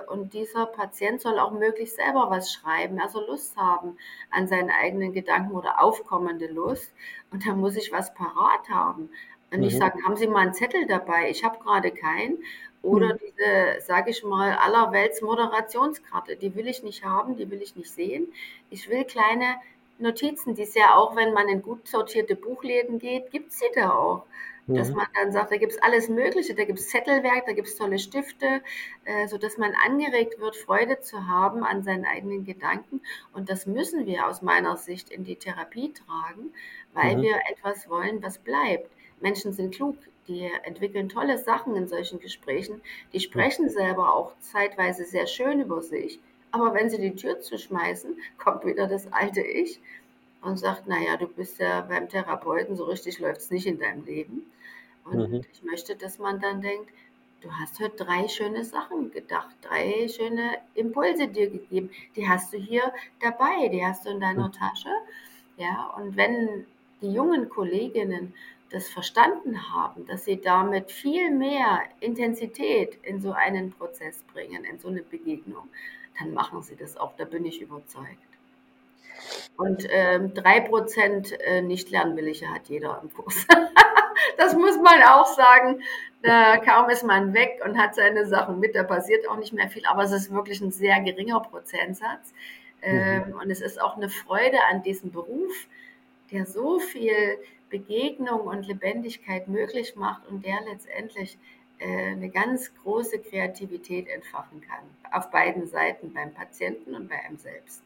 und 0.08 0.34
dieser 0.34 0.66
Patient 0.66 1.20
soll 1.20 1.38
auch 1.38 1.52
möglichst 1.52 1.96
selber 1.96 2.28
was 2.28 2.52
schreiben, 2.52 3.00
also 3.00 3.20
Lust 3.20 3.56
haben 3.56 3.96
an 4.30 4.48
seinen 4.48 4.70
eigenen 4.70 5.12
Gedanken 5.12 5.52
oder 5.52 5.80
aufkommende 5.80 6.48
Lust. 6.48 6.92
Und 7.30 7.46
da 7.46 7.54
muss 7.54 7.76
ich 7.76 7.92
was 7.92 8.12
parat 8.14 8.68
haben. 8.68 9.10
Und 9.52 9.60
nicht 9.60 9.74
mhm. 9.74 9.78
sagen, 9.78 10.04
haben 10.04 10.16
Sie 10.16 10.26
mal 10.26 10.40
einen 10.40 10.54
Zettel 10.54 10.86
dabei? 10.86 11.30
Ich 11.30 11.44
habe 11.44 11.58
gerade 11.62 11.90
keinen. 11.90 12.38
Oder 12.82 13.14
mhm. 13.14 13.18
diese, 13.18 13.80
sage 13.80 14.10
ich 14.10 14.24
mal, 14.24 14.52
allerwelts 14.54 15.22
Moderationskarte, 15.22 16.36
die 16.36 16.54
will 16.54 16.66
ich 16.66 16.82
nicht 16.82 17.04
haben, 17.04 17.36
die 17.36 17.50
will 17.50 17.60
ich 17.62 17.76
nicht 17.76 17.90
sehen. 17.90 18.32
Ich 18.70 18.88
will 18.88 19.04
kleine 19.04 19.56
Notizen, 19.98 20.54
die 20.54 20.62
es 20.62 20.74
ja 20.74 20.94
auch, 20.94 21.14
wenn 21.14 21.32
man 21.34 21.48
in 21.48 21.62
gut 21.62 21.86
sortierte 21.86 22.34
Buchläden 22.34 22.98
geht, 22.98 23.30
gibt 23.30 23.50
es 23.50 23.58
sie 23.58 23.66
da 23.74 23.90
auch. 23.90 24.24
Dass 24.74 24.90
mhm. 24.90 24.96
man 24.96 25.06
dann 25.14 25.32
sagt, 25.32 25.52
da 25.52 25.56
gibt 25.56 25.72
es 25.72 25.82
alles 25.82 26.08
Mögliche, 26.08 26.54
da 26.54 26.64
gibt 26.64 26.78
es 26.78 26.88
Zettelwerk, 26.88 27.46
da 27.46 27.52
gibt 27.52 27.68
es 27.68 27.76
tolle 27.76 27.98
Stifte, 27.98 28.62
äh, 29.04 29.26
sodass 29.28 29.58
man 29.58 29.72
angeregt 29.74 30.40
wird, 30.40 30.56
Freude 30.56 31.00
zu 31.00 31.26
haben 31.26 31.64
an 31.64 31.82
seinen 31.82 32.04
eigenen 32.04 32.44
Gedanken. 32.44 33.00
Und 33.32 33.50
das 33.50 33.66
müssen 33.66 34.06
wir 34.06 34.26
aus 34.26 34.42
meiner 34.42 34.76
Sicht 34.76 35.10
in 35.10 35.24
die 35.24 35.36
Therapie 35.36 35.92
tragen, 35.92 36.52
weil 36.92 37.16
mhm. 37.16 37.22
wir 37.22 37.40
etwas 37.50 37.88
wollen, 37.88 38.22
was 38.22 38.38
bleibt. 38.38 38.90
Menschen 39.20 39.52
sind 39.52 39.74
klug, 39.74 39.96
die 40.28 40.50
entwickeln 40.62 41.08
tolle 41.08 41.38
Sachen 41.38 41.74
in 41.76 41.88
solchen 41.88 42.20
Gesprächen, 42.20 42.80
die 43.12 43.20
sprechen 43.20 43.68
selber 43.68 44.14
auch 44.14 44.38
zeitweise 44.38 45.04
sehr 45.04 45.26
schön 45.26 45.60
über 45.60 45.82
sich. 45.82 46.20
Aber 46.52 46.74
wenn 46.74 46.90
sie 46.90 47.00
die 47.00 47.14
Tür 47.14 47.40
zuschmeißen, 47.40 48.18
kommt 48.38 48.64
wieder 48.64 48.86
das 48.86 49.12
alte 49.12 49.40
Ich 49.40 49.80
und 50.42 50.58
sagt, 50.58 50.86
naja, 50.86 51.16
du 51.16 51.26
bist 51.26 51.58
ja 51.58 51.82
beim 51.82 52.08
Therapeuten, 52.08 52.76
so 52.76 52.84
richtig 52.84 53.18
läuft 53.18 53.40
es 53.40 53.50
nicht 53.50 53.66
in 53.66 53.78
deinem 53.78 54.04
Leben. 54.04 54.50
Und 55.04 55.30
mhm. 55.30 55.40
ich 55.52 55.62
möchte, 55.62 55.96
dass 55.96 56.18
man 56.18 56.40
dann 56.40 56.60
denkt, 56.60 56.90
du 57.40 57.50
hast 57.52 57.80
heute 57.80 58.04
drei 58.04 58.28
schöne 58.28 58.64
Sachen 58.64 59.10
gedacht, 59.10 59.54
drei 59.62 60.08
schöne 60.08 60.58
Impulse 60.74 61.28
dir 61.28 61.50
gegeben. 61.50 61.90
Die 62.16 62.28
hast 62.28 62.52
du 62.52 62.58
hier 62.58 62.92
dabei, 63.20 63.68
die 63.68 63.84
hast 63.84 64.06
du 64.06 64.10
in 64.10 64.20
deiner 64.20 64.48
mhm. 64.48 64.52
Tasche. 64.52 64.90
Ja, 65.56 65.92
und 65.96 66.16
wenn 66.16 66.66
die 67.02 67.12
jungen 67.12 67.48
Kolleginnen 67.48 68.34
das 68.70 68.88
verstanden 68.88 69.72
haben, 69.72 70.06
dass 70.06 70.24
sie 70.24 70.40
damit 70.40 70.92
viel 70.92 71.30
mehr 71.30 71.82
Intensität 71.98 72.98
in 73.02 73.20
so 73.20 73.32
einen 73.32 73.72
Prozess 73.72 74.22
bringen, 74.32 74.64
in 74.64 74.78
so 74.78 74.88
eine 74.88 75.02
Begegnung, 75.02 75.68
dann 76.18 76.32
machen 76.32 76.62
sie 76.62 76.76
das 76.76 76.96
auch, 76.96 77.16
da 77.16 77.24
bin 77.24 77.44
ich 77.44 77.60
überzeugt. 77.60 78.29
Und 79.56 79.86
ähm, 79.90 80.32
3% 80.34 81.38
äh, 81.40 81.62
nicht 81.62 81.90
lernwillige 81.90 82.48
hat 82.48 82.68
jeder 82.68 83.00
im 83.02 83.12
Kurs. 83.12 83.46
das 84.38 84.54
muss 84.54 84.76
man 84.78 85.02
auch 85.02 85.26
sagen. 85.26 85.82
Da 86.22 86.58
kaum 86.58 86.90
ist 86.90 87.02
man 87.02 87.32
weg 87.32 87.60
und 87.64 87.78
hat 87.78 87.94
seine 87.94 88.26
Sachen 88.26 88.60
mit, 88.60 88.74
da 88.74 88.82
passiert 88.82 89.28
auch 89.28 89.38
nicht 89.38 89.54
mehr 89.54 89.70
viel, 89.70 89.86
aber 89.86 90.02
es 90.02 90.12
ist 90.12 90.30
wirklich 90.30 90.60
ein 90.60 90.70
sehr 90.70 91.00
geringer 91.00 91.40
Prozentsatz. 91.40 92.34
Ähm, 92.82 93.28
mhm. 93.28 93.34
Und 93.40 93.50
es 93.50 93.60
ist 93.60 93.80
auch 93.80 93.96
eine 93.96 94.10
Freude 94.10 94.58
an 94.70 94.82
diesem 94.82 95.12
Beruf, 95.12 95.66
der 96.30 96.46
so 96.46 96.78
viel 96.78 97.38
Begegnung 97.70 98.40
und 98.42 98.66
Lebendigkeit 98.66 99.48
möglich 99.48 99.96
macht 99.96 100.26
und 100.28 100.44
der 100.44 100.58
letztendlich 100.68 101.38
äh, 101.78 102.10
eine 102.12 102.28
ganz 102.28 102.74
große 102.82 103.18
Kreativität 103.20 104.08
entfachen 104.08 104.60
kann. 104.60 104.84
Auf 105.12 105.30
beiden 105.30 105.66
Seiten, 105.66 106.12
beim 106.12 106.32
Patienten 106.32 106.94
und 106.94 107.08
bei 107.08 107.16
einem 107.24 107.38
selbst. 107.38 107.82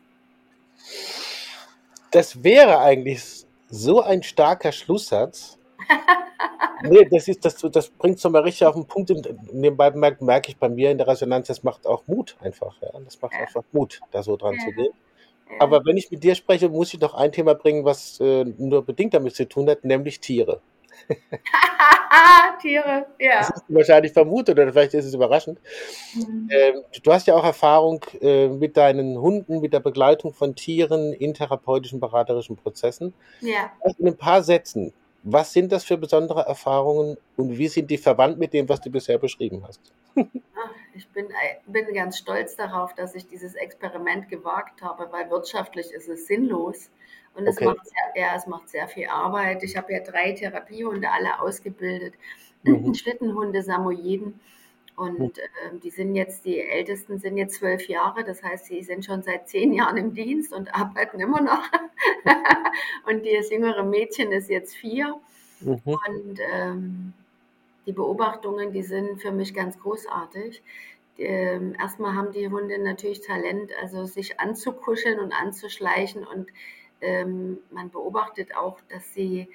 Das 2.10 2.44
wäre 2.44 2.78
eigentlich 2.78 3.44
so 3.68 4.00
ein 4.00 4.22
starker 4.22 4.72
Schlusssatz. 4.72 5.58
nee, 6.82 7.04
das, 7.10 7.28
ist, 7.28 7.44
das, 7.44 7.56
das 7.56 7.90
bringt 7.90 8.18
es 8.18 8.24
nochmal 8.24 8.42
richtig 8.42 8.66
auf 8.66 8.74
den 8.74 8.86
Punkt. 8.86 9.10
nebenbei 9.52 9.90
merke, 9.90 10.24
merke 10.24 10.50
ich 10.50 10.56
bei 10.56 10.68
mir 10.68 10.90
in 10.90 10.98
der 10.98 11.08
Resonanz, 11.08 11.48
das 11.48 11.62
macht 11.62 11.86
auch 11.86 12.06
Mut 12.06 12.36
einfach. 12.40 12.80
Ja. 12.80 12.90
Das 13.04 13.20
macht 13.20 13.32
ja. 13.34 13.40
einfach 13.40 13.64
Mut, 13.72 14.00
da 14.12 14.22
so 14.22 14.36
dran 14.36 14.54
ja. 14.54 14.64
zu 14.64 14.72
gehen. 14.72 14.92
Aber 15.58 15.84
wenn 15.84 15.96
ich 15.96 16.10
mit 16.10 16.24
dir 16.24 16.34
spreche, 16.34 16.68
muss 16.68 16.94
ich 16.94 17.00
noch 17.00 17.14
ein 17.14 17.32
Thema 17.32 17.54
bringen, 17.54 17.84
was 17.84 18.18
äh, 18.20 18.44
nur 18.44 18.84
bedingt 18.84 19.14
damit 19.14 19.34
zu 19.34 19.48
tun 19.48 19.68
hat, 19.68 19.84
nämlich 19.84 20.20
Tiere. 20.20 20.60
Tiere, 22.60 23.06
ja. 23.18 23.38
Das 23.38 23.50
ist 23.50 23.64
wahrscheinlich 23.68 24.12
vermutet 24.12 24.58
oder 24.58 24.72
vielleicht 24.72 24.94
ist 24.94 25.04
es 25.04 25.14
überraschend. 25.14 25.58
Mhm. 26.14 26.48
Ähm, 26.50 26.82
du 27.02 27.12
hast 27.12 27.26
ja 27.26 27.34
auch 27.34 27.44
Erfahrung 27.44 28.04
äh, 28.20 28.48
mit 28.48 28.76
deinen 28.76 29.20
Hunden, 29.20 29.60
mit 29.60 29.72
der 29.72 29.80
Begleitung 29.80 30.32
von 30.32 30.54
Tieren 30.54 31.12
in 31.12 31.34
therapeutischen, 31.34 32.00
beraterischen 32.00 32.56
Prozessen. 32.56 33.14
Ja. 33.40 33.72
in 33.98 34.08
ein 34.08 34.16
paar 34.16 34.42
Sätzen, 34.42 34.92
was 35.22 35.52
sind 35.52 35.72
das 35.72 35.84
für 35.84 35.96
besondere 35.96 36.42
Erfahrungen 36.42 37.16
und 37.36 37.58
wie 37.58 37.68
sind 37.68 37.90
die 37.90 37.98
verwandt 37.98 38.38
mit 38.38 38.52
dem, 38.52 38.68
was 38.68 38.80
du 38.80 38.90
bisher 38.90 39.18
beschrieben 39.18 39.64
hast? 39.66 39.80
ich 40.94 41.08
bin, 41.08 41.26
äh, 41.26 41.56
bin 41.66 41.92
ganz 41.94 42.18
stolz 42.18 42.56
darauf, 42.56 42.94
dass 42.94 43.14
ich 43.14 43.26
dieses 43.26 43.54
Experiment 43.54 44.28
gewagt 44.28 44.82
habe, 44.82 45.08
weil 45.10 45.30
wirtschaftlich 45.30 45.92
ist 45.92 46.08
es 46.08 46.26
sinnlos. 46.26 46.90
Und 47.34 47.46
es, 47.46 47.56
okay. 47.56 47.66
macht 47.66 47.86
sehr, 47.86 48.22
ja, 48.22 48.36
es 48.36 48.46
macht 48.46 48.68
sehr 48.68 48.86
viel 48.88 49.08
Arbeit. 49.08 49.62
Ich 49.62 49.76
habe 49.76 49.92
ja 49.92 50.00
drei 50.00 50.32
Therapiehunde 50.32 51.10
alle 51.10 51.40
ausgebildet. 51.40 52.14
Mhm. 52.66 52.94
Schlittenhunde, 52.94 53.62
Samoyeden. 53.62 54.40
Und 54.96 55.38
äh, 55.38 55.42
die 55.82 55.90
sind 55.90 56.14
jetzt, 56.14 56.46
die 56.46 56.60
Ältesten 56.60 57.18
sind 57.18 57.36
jetzt 57.36 57.56
zwölf 57.56 57.88
Jahre, 57.88 58.24
das 58.24 58.42
heißt, 58.42 58.66
sie 58.66 58.82
sind 58.82 59.04
schon 59.04 59.22
seit 59.22 59.48
zehn 59.48 59.72
Jahren 59.72 59.96
im 59.96 60.14
Dienst 60.14 60.52
und 60.52 60.74
arbeiten 60.74 61.20
immer 61.20 61.42
noch. 61.42 61.68
und 63.06 63.26
das 63.26 63.50
jüngere 63.50 63.82
Mädchen 63.82 64.32
ist 64.32 64.48
jetzt 64.48 64.74
vier. 64.74 65.20
Mhm. 65.60 65.80
Und 65.84 66.40
ähm, 66.52 67.12
die 67.86 67.92
Beobachtungen, 67.92 68.72
die 68.72 68.82
sind 68.82 69.20
für 69.20 69.32
mich 69.32 69.52
ganz 69.52 69.78
großartig. 69.78 70.62
Ähm, 71.18 71.74
erstmal 71.78 72.14
haben 72.14 72.32
die 72.32 72.48
Hunde 72.48 72.82
natürlich 72.82 73.20
Talent, 73.20 73.72
also 73.80 74.04
sich 74.04 74.40
anzukuscheln 74.40 75.20
und 75.20 75.32
anzuschleichen 75.32 76.26
und 76.26 76.48
ähm, 77.00 77.58
man 77.70 77.90
beobachtet 77.90 78.56
auch, 78.56 78.78
dass 78.88 79.12
sie 79.14 79.48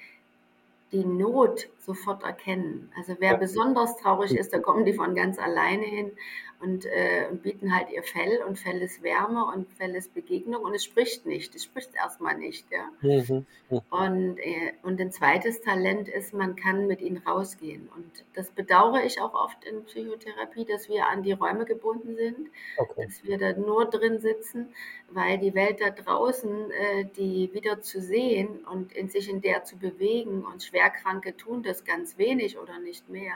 die 0.92 1.04
Not 1.04 1.68
sofort 1.78 2.22
erkennen. 2.24 2.90
Also 2.96 3.16
wer 3.18 3.36
besonders 3.36 3.96
traurig 3.96 4.32
ist, 4.32 4.52
da 4.52 4.58
kommen 4.58 4.84
die 4.84 4.92
von 4.92 5.14
ganz 5.14 5.38
alleine 5.38 5.84
hin. 5.84 6.12
Und, 6.60 6.84
äh, 6.84 7.26
und 7.30 7.42
bieten 7.42 7.74
halt 7.74 7.90
ihr 7.90 8.02
Fell 8.02 8.42
und 8.46 8.58
Fell 8.58 8.82
ist 8.82 9.02
Wärme 9.02 9.46
und 9.46 9.72
Fell 9.72 9.94
ist 9.94 10.12
Begegnung 10.12 10.62
und 10.62 10.74
es 10.74 10.84
spricht 10.84 11.24
nicht. 11.24 11.54
Es 11.54 11.64
spricht 11.64 11.94
erstmal 11.94 12.36
nicht. 12.36 12.66
Ja? 12.70 12.90
Mhm. 13.00 13.46
mhm. 13.70 13.80
Und, 13.88 14.38
äh, 14.38 14.72
und 14.82 15.00
ein 15.00 15.10
zweites 15.10 15.62
Talent 15.62 16.08
ist, 16.08 16.34
man 16.34 16.56
kann 16.56 16.86
mit 16.86 17.00
ihnen 17.00 17.18
rausgehen. 17.18 17.88
Und 17.96 18.10
das 18.34 18.50
bedauere 18.50 19.04
ich 19.04 19.20
auch 19.20 19.32
oft 19.32 19.64
in 19.64 19.84
Psychotherapie, 19.84 20.66
dass 20.66 20.88
wir 20.88 21.06
an 21.06 21.22
die 21.22 21.32
Räume 21.32 21.64
gebunden 21.64 22.16
sind, 22.16 22.48
okay. 22.76 23.06
dass 23.06 23.24
wir 23.24 23.38
da 23.38 23.52
nur 23.52 23.86
drin 23.86 24.18
sitzen, 24.18 24.68
weil 25.12 25.38
die 25.38 25.54
Welt 25.54 25.80
da 25.80 25.90
draußen, 25.90 26.70
äh, 26.70 27.04
die 27.16 27.50
wieder 27.52 27.80
zu 27.80 28.00
sehen 28.00 28.64
und 28.70 28.92
in 28.92 29.08
sich 29.08 29.30
in 29.30 29.40
der 29.40 29.64
zu 29.64 29.76
bewegen 29.76 30.44
und 30.44 30.62
Schwerkranke 30.62 31.36
tun 31.36 31.62
das 31.62 31.84
ganz 31.84 32.18
wenig 32.18 32.58
oder 32.58 32.78
nicht 32.80 33.08
mehr. 33.08 33.34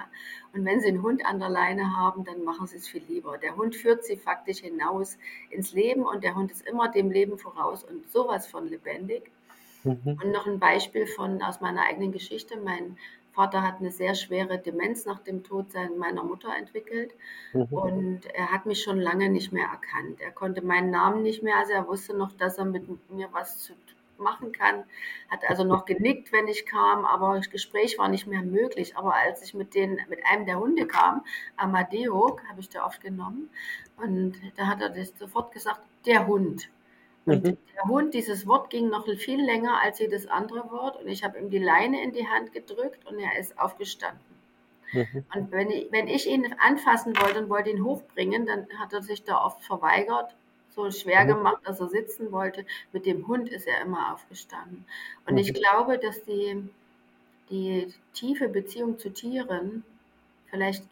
Und 0.53 0.65
wenn 0.65 0.81
sie 0.81 0.89
einen 0.89 1.03
Hund 1.03 1.25
an 1.25 1.41
der 1.41 1.49
Leine 1.49 1.97
haben, 1.97 2.25
dann 2.25 2.45
machen 2.45 2.67
sie 2.67 2.77
es 2.77 2.87
viel 2.87 3.03
lieber. 3.09 3.14
Der 3.43 3.57
Hund 3.57 3.77
führt 3.77 4.05
sie 4.05 4.17
faktisch 4.17 4.59
hinaus 4.59 5.19
ins 5.51 5.73
Leben 5.73 6.03
und 6.03 6.25
der 6.25 6.35
Hund 6.35 6.51
ist 6.53 6.67
immer 6.67 6.89
dem 6.89 7.11
Leben 7.11 7.39
voraus 7.39 7.85
und 7.85 8.11
sowas 8.11 8.47
von 8.47 8.69
lebendig. 8.69 9.31
Mhm. 9.85 10.19
Und 10.23 10.33
noch 10.33 10.47
ein 10.47 10.59
Beispiel 10.59 11.07
von 11.07 11.43
aus 11.43 11.61
meiner 11.61 11.83
eigenen 11.83 12.13
Geschichte. 12.13 12.59
Mein 12.63 12.97
Vater 13.33 13.63
hat 13.63 13.81
eine 13.81 13.91
sehr 13.91 14.15
schwere 14.15 14.59
Demenz 14.59 15.07
nach 15.07 15.19
dem 15.19 15.43
Tod 15.43 15.67
meiner 15.99 16.23
Mutter 16.23 16.55
entwickelt 16.57 17.13
mhm. 17.53 17.65
und 17.65 18.27
er 18.33 18.53
hat 18.53 18.65
mich 18.65 18.83
schon 18.83 19.01
lange 19.01 19.29
nicht 19.29 19.53
mehr 19.53 19.67
erkannt. 19.67 20.21
Er 20.21 20.31
konnte 20.31 20.63
meinen 20.63 20.91
Namen 20.91 21.23
nicht 21.23 21.43
mehr, 21.43 21.57
also 21.57 21.73
er 21.73 21.89
wusste 21.89 22.17
noch, 22.17 22.33
dass 22.33 22.59
er 22.59 22.65
mit 22.65 22.89
mir 23.11 23.29
was 23.33 23.59
zu 23.59 23.73
machen 24.19 24.53
kann, 24.53 24.85
hat 25.29 25.41
also 25.49 25.65
noch 25.65 25.85
genickt, 25.85 26.33
wenn 26.33 26.49
ich 26.49 26.67
kam, 26.67 27.05
aber 27.05 27.37
das 27.37 27.51
Gespräch 27.51 27.99
war 27.99 28.09
nicht 28.09 28.27
mehr 28.27 28.43
möglich. 28.43 28.97
Aber 28.97 29.15
als 29.15 29.43
ich 29.43 29.55
mit, 29.55 29.75
den, 29.75 30.01
mit 30.09 30.21
einem 30.27 30.47
der 30.47 30.59
Hunde 30.59 30.87
kam, 30.87 31.25
Amadeo, 31.57 32.39
habe 32.49 32.61
ich 32.61 32.69
da 32.69 32.87
oft 32.87 33.01
genommen, 33.01 33.51
und 33.97 34.35
da 34.57 34.67
hat 34.67 34.81
er 34.81 34.91
das 34.91 35.13
sofort 35.19 35.53
gesagt, 35.53 35.81
der 36.07 36.27
Hund. 36.27 36.69
Und 37.27 37.45
mhm. 37.45 37.57
der 37.75 37.85
Hund, 37.85 38.15
dieses 38.15 38.47
Wort 38.47 38.71
ging 38.71 38.89
noch 38.89 39.07
viel 39.17 39.43
länger 39.43 39.81
als 39.83 39.99
jedes 39.99 40.27
andere 40.27 40.71
Wort. 40.71 41.01
Und 41.01 41.09
ich 41.09 41.25
habe 41.25 41.39
ihm 41.39 41.51
die 41.51 41.59
Leine 41.59 42.03
in 42.03 42.13
die 42.13 42.27
Hand 42.27 42.53
gedrückt 42.53 43.07
und 43.07 43.19
er 43.19 43.39
ist 43.39 43.59
aufgestanden. 43.59 44.21
Mhm. 44.93 45.25
Und 45.35 45.51
wenn 45.51 45.71
ich, 45.71 45.89
wenn 45.91 46.07
ich 46.07 46.29
ihn 46.29 46.55
anfassen 46.59 47.15
wollte 47.19 47.41
und 47.41 47.49
wollte 47.49 47.71
ihn 47.71 47.85
hochbringen, 47.85 48.47
dann 48.47 48.67
hat 48.79 48.93
er 48.93 49.03
sich 49.03 49.25
da 49.25 49.43
oft 49.43 49.63
verweigert, 49.65 50.37
so 50.75 50.91
schwer 50.91 51.25
mhm. 51.25 51.29
gemacht, 51.29 51.63
dass 51.65 51.81
er 51.81 51.89
sitzen 51.89 52.33
wollte. 52.33 52.65
Mit 52.93 53.07
dem 53.07 53.27
Hund 53.27 53.49
ist 53.49 53.67
er 53.67 53.83
immer 53.83 54.13
aufgestanden. 54.13 54.85
Und 55.27 55.39
ich 55.39 55.53
mhm. 55.53 55.55
glaube, 55.55 55.99
dass 55.99 56.23
die, 56.25 56.69
die 57.51 57.93
tiefe 58.13 58.49
Beziehung 58.49 58.99
zu 58.99 59.11
Tieren 59.11 59.85
vielleicht 60.51 60.85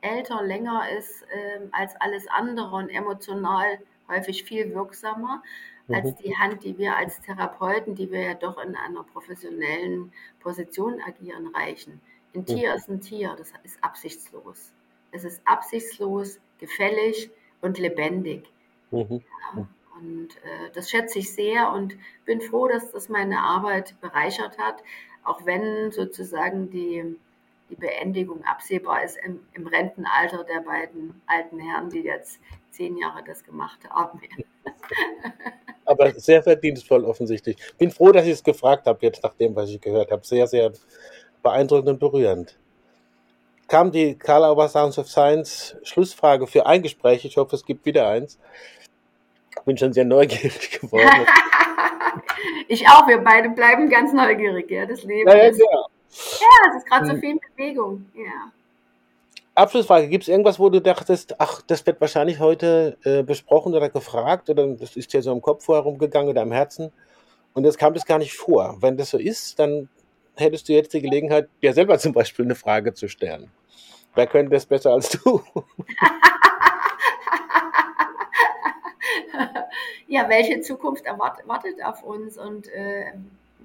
älter, 0.00 0.42
länger 0.42 0.88
ist 0.96 1.22
äh, 1.22 1.60
als 1.72 2.00
alles 2.00 2.28
andere 2.28 2.76
und 2.76 2.88
emotional 2.88 3.78
häufig 4.08 4.44
viel 4.44 4.74
wirksamer 4.74 5.42
als 5.90 6.10
mhm. 6.10 6.16
die 6.22 6.36
Hand, 6.36 6.64
die 6.64 6.78
wir 6.78 6.96
als 6.96 7.20
Therapeuten, 7.20 7.94
die 7.94 8.10
wir 8.10 8.20
ja 8.20 8.34
doch 8.34 8.62
in 8.62 8.76
einer 8.76 9.04
professionellen 9.04 10.12
Position 10.40 11.00
agieren, 11.06 11.48
reichen. 11.54 12.00
Ein 12.34 12.44
Tier 12.44 12.74
ist 12.74 12.88
ein 12.88 13.00
Tier, 13.00 13.34
das 13.38 13.52
ist 13.64 13.82
absichtslos. 13.82 14.72
Es 15.12 15.24
ist 15.24 15.40
absichtslos, 15.46 16.38
gefällig 16.58 17.30
und 17.62 17.78
lebendig. 17.78 18.44
Mhm. 18.90 19.22
Und 20.00 20.36
äh, 20.44 20.70
das 20.74 20.90
schätze 20.90 21.18
ich 21.18 21.32
sehr 21.32 21.72
und 21.72 21.96
bin 22.24 22.40
froh, 22.40 22.68
dass 22.68 22.92
das 22.92 23.08
meine 23.08 23.38
Arbeit 23.40 24.00
bereichert 24.00 24.56
hat, 24.58 24.82
auch 25.24 25.44
wenn 25.44 25.90
sozusagen 25.90 26.70
die, 26.70 27.16
die 27.68 27.74
Beendigung 27.74 28.44
absehbar 28.44 29.02
ist 29.02 29.18
im, 29.24 29.40
im 29.54 29.66
Rentenalter 29.66 30.44
der 30.44 30.60
beiden 30.60 31.20
alten 31.26 31.58
Herren, 31.58 31.90
die 31.90 32.02
jetzt 32.02 32.38
zehn 32.70 32.96
Jahre 32.96 33.24
das 33.24 33.42
gemacht 33.42 33.80
haben. 33.90 34.20
Aber 35.84 36.12
sehr 36.12 36.42
verdienstvoll 36.42 37.04
offensichtlich. 37.04 37.56
Bin 37.76 37.90
froh, 37.90 38.12
dass 38.12 38.26
ich 38.26 38.32
es 38.32 38.44
gefragt 38.44 38.86
habe, 38.86 38.98
jetzt 39.02 39.22
nach 39.22 39.34
dem, 39.34 39.56
was 39.56 39.70
ich 39.70 39.80
gehört 39.80 40.10
habe. 40.10 40.24
Sehr, 40.24 40.46
sehr 40.46 40.72
beeindruckend 41.42 41.88
und 41.88 41.98
berührend. 41.98 42.58
Kam 43.68 43.92
die 43.92 44.16
Karl 44.16 44.44
Auer 44.44 44.68
Sounds 44.68 44.98
of 44.98 45.08
Science 45.08 45.76
Schlussfrage 45.82 46.46
für 46.46 46.66
ein 46.66 46.82
Gespräch. 46.82 47.24
Ich 47.24 47.36
hoffe, 47.36 47.54
es 47.54 47.64
gibt 47.64 47.84
wieder 47.84 48.08
eins. 48.08 48.38
Bin 49.66 49.76
schon 49.76 49.92
sehr 49.92 50.06
neugierig 50.06 50.70
geworden. 50.80 51.06
ich 52.68 52.88
auch. 52.88 53.06
Wir 53.06 53.18
beide 53.18 53.50
bleiben 53.50 53.90
ganz 53.90 54.12
neugierig. 54.12 54.70
Ja, 54.70 54.86
das 54.86 55.02
Leben. 55.04 55.28
Ja, 55.28 55.36
ja, 55.36 55.44
ist, 55.44 55.58
ja. 55.58 55.66
ja 56.40 56.70
es 56.70 56.76
ist 56.78 56.86
gerade 56.88 57.06
so 57.06 57.12
hm. 57.12 57.20
viel 57.20 57.30
in 57.30 57.40
Bewegung. 57.54 58.06
Ja. 58.14 58.50
Abschlussfrage, 59.54 60.08
gibt 60.08 60.22
es 60.22 60.28
irgendwas, 60.28 60.58
wo 60.58 60.70
du 60.70 60.80
dachtest, 60.80 61.40
ach, 61.40 61.60
das 61.66 61.84
wird 61.84 62.00
wahrscheinlich 62.00 62.38
heute 62.38 62.96
äh, 63.02 63.24
besprochen 63.24 63.74
oder 63.74 63.88
gefragt 63.88 64.48
oder 64.48 64.68
das 64.68 64.96
ist 64.96 65.12
dir 65.12 65.20
so 65.20 65.32
im 65.32 65.42
Kopf 65.42 65.64
vorher 65.64 65.82
rumgegangen 65.82 66.30
oder 66.30 66.42
im 66.42 66.52
Herzen 66.52 66.92
und 67.54 67.64
jetzt 67.64 67.76
kam 67.76 67.92
das 67.92 68.06
gar 68.06 68.18
nicht 68.18 68.34
vor. 68.34 68.76
Wenn 68.80 68.96
das 68.96 69.10
so 69.10 69.18
ist, 69.18 69.58
dann 69.58 69.88
hättest 70.40 70.68
du 70.68 70.72
jetzt 70.72 70.92
die 70.92 71.00
Gelegenheit, 71.02 71.48
dir 71.62 71.72
selber 71.72 71.98
zum 71.98 72.12
Beispiel 72.12 72.44
eine 72.44 72.54
Frage 72.54 72.94
zu 72.94 73.08
stellen. 73.08 73.50
Wer 74.14 74.26
könnte 74.26 74.52
das 74.52 74.66
besser 74.66 74.92
als 74.92 75.10
du? 75.10 75.42
ja, 80.08 80.28
welche 80.28 80.60
Zukunft 80.60 81.04
erwartet, 81.06 81.46
wartet 81.46 81.82
auf 81.84 82.02
uns 82.02 82.36
und 82.38 82.68
äh, 82.68 83.12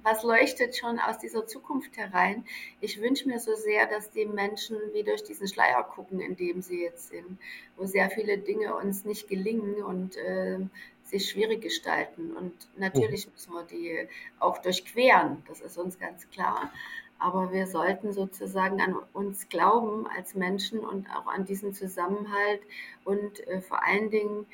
was 0.04 0.22
leuchtet 0.22 0.76
schon 0.76 0.98
aus 0.98 1.18
dieser 1.18 1.46
Zukunft 1.46 1.96
herein? 1.96 2.44
Ich 2.82 3.00
wünsche 3.00 3.26
mir 3.26 3.40
so 3.40 3.54
sehr, 3.54 3.86
dass 3.86 4.10
die 4.10 4.26
Menschen 4.26 4.76
wie 4.92 5.02
durch 5.02 5.24
diesen 5.24 5.48
Schleier 5.48 5.82
gucken, 5.82 6.20
in 6.20 6.36
dem 6.36 6.60
sie 6.60 6.82
jetzt 6.82 7.08
sind, 7.08 7.38
wo 7.76 7.86
sehr 7.86 8.10
viele 8.10 8.36
Dinge 8.36 8.74
uns 8.76 9.06
nicht 9.06 9.28
gelingen 9.28 9.82
und 9.82 10.18
äh, 10.18 10.58
sich 11.04 11.30
schwierig 11.30 11.62
gestalten. 11.62 12.32
Und 12.36 12.52
natürlich 12.76 13.30
müssen 13.30 13.52
wir 13.52 13.64
die 13.64 14.08
auch 14.40 14.58
durchqueren, 14.58 15.42
das 15.48 15.60
ist 15.60 15.78
uns 15.78 15.98
ganz 15.98 16.28
klar. 16.30 16.72
Aber 17.18 17.52
wir 17.52 17.66
sollten 17.66 18.12
sozusagen 18.12 18.80
an 18.80 18.96
uns 19.12 19.48
glauben 19.48 20.06
als 20.06 20.34
Menschen 20.34 20.80
und 20.80 21.06
auch 21.10 21.26
an 21.26 21.44
diesen 21.44 21.72
Zusammenhalt 21.72 22.60
und 23.04 23.46
äh, 23.46 23.60
vor 23.60 23.86
allen 23.86 24.10
Dingen 24.10 24.46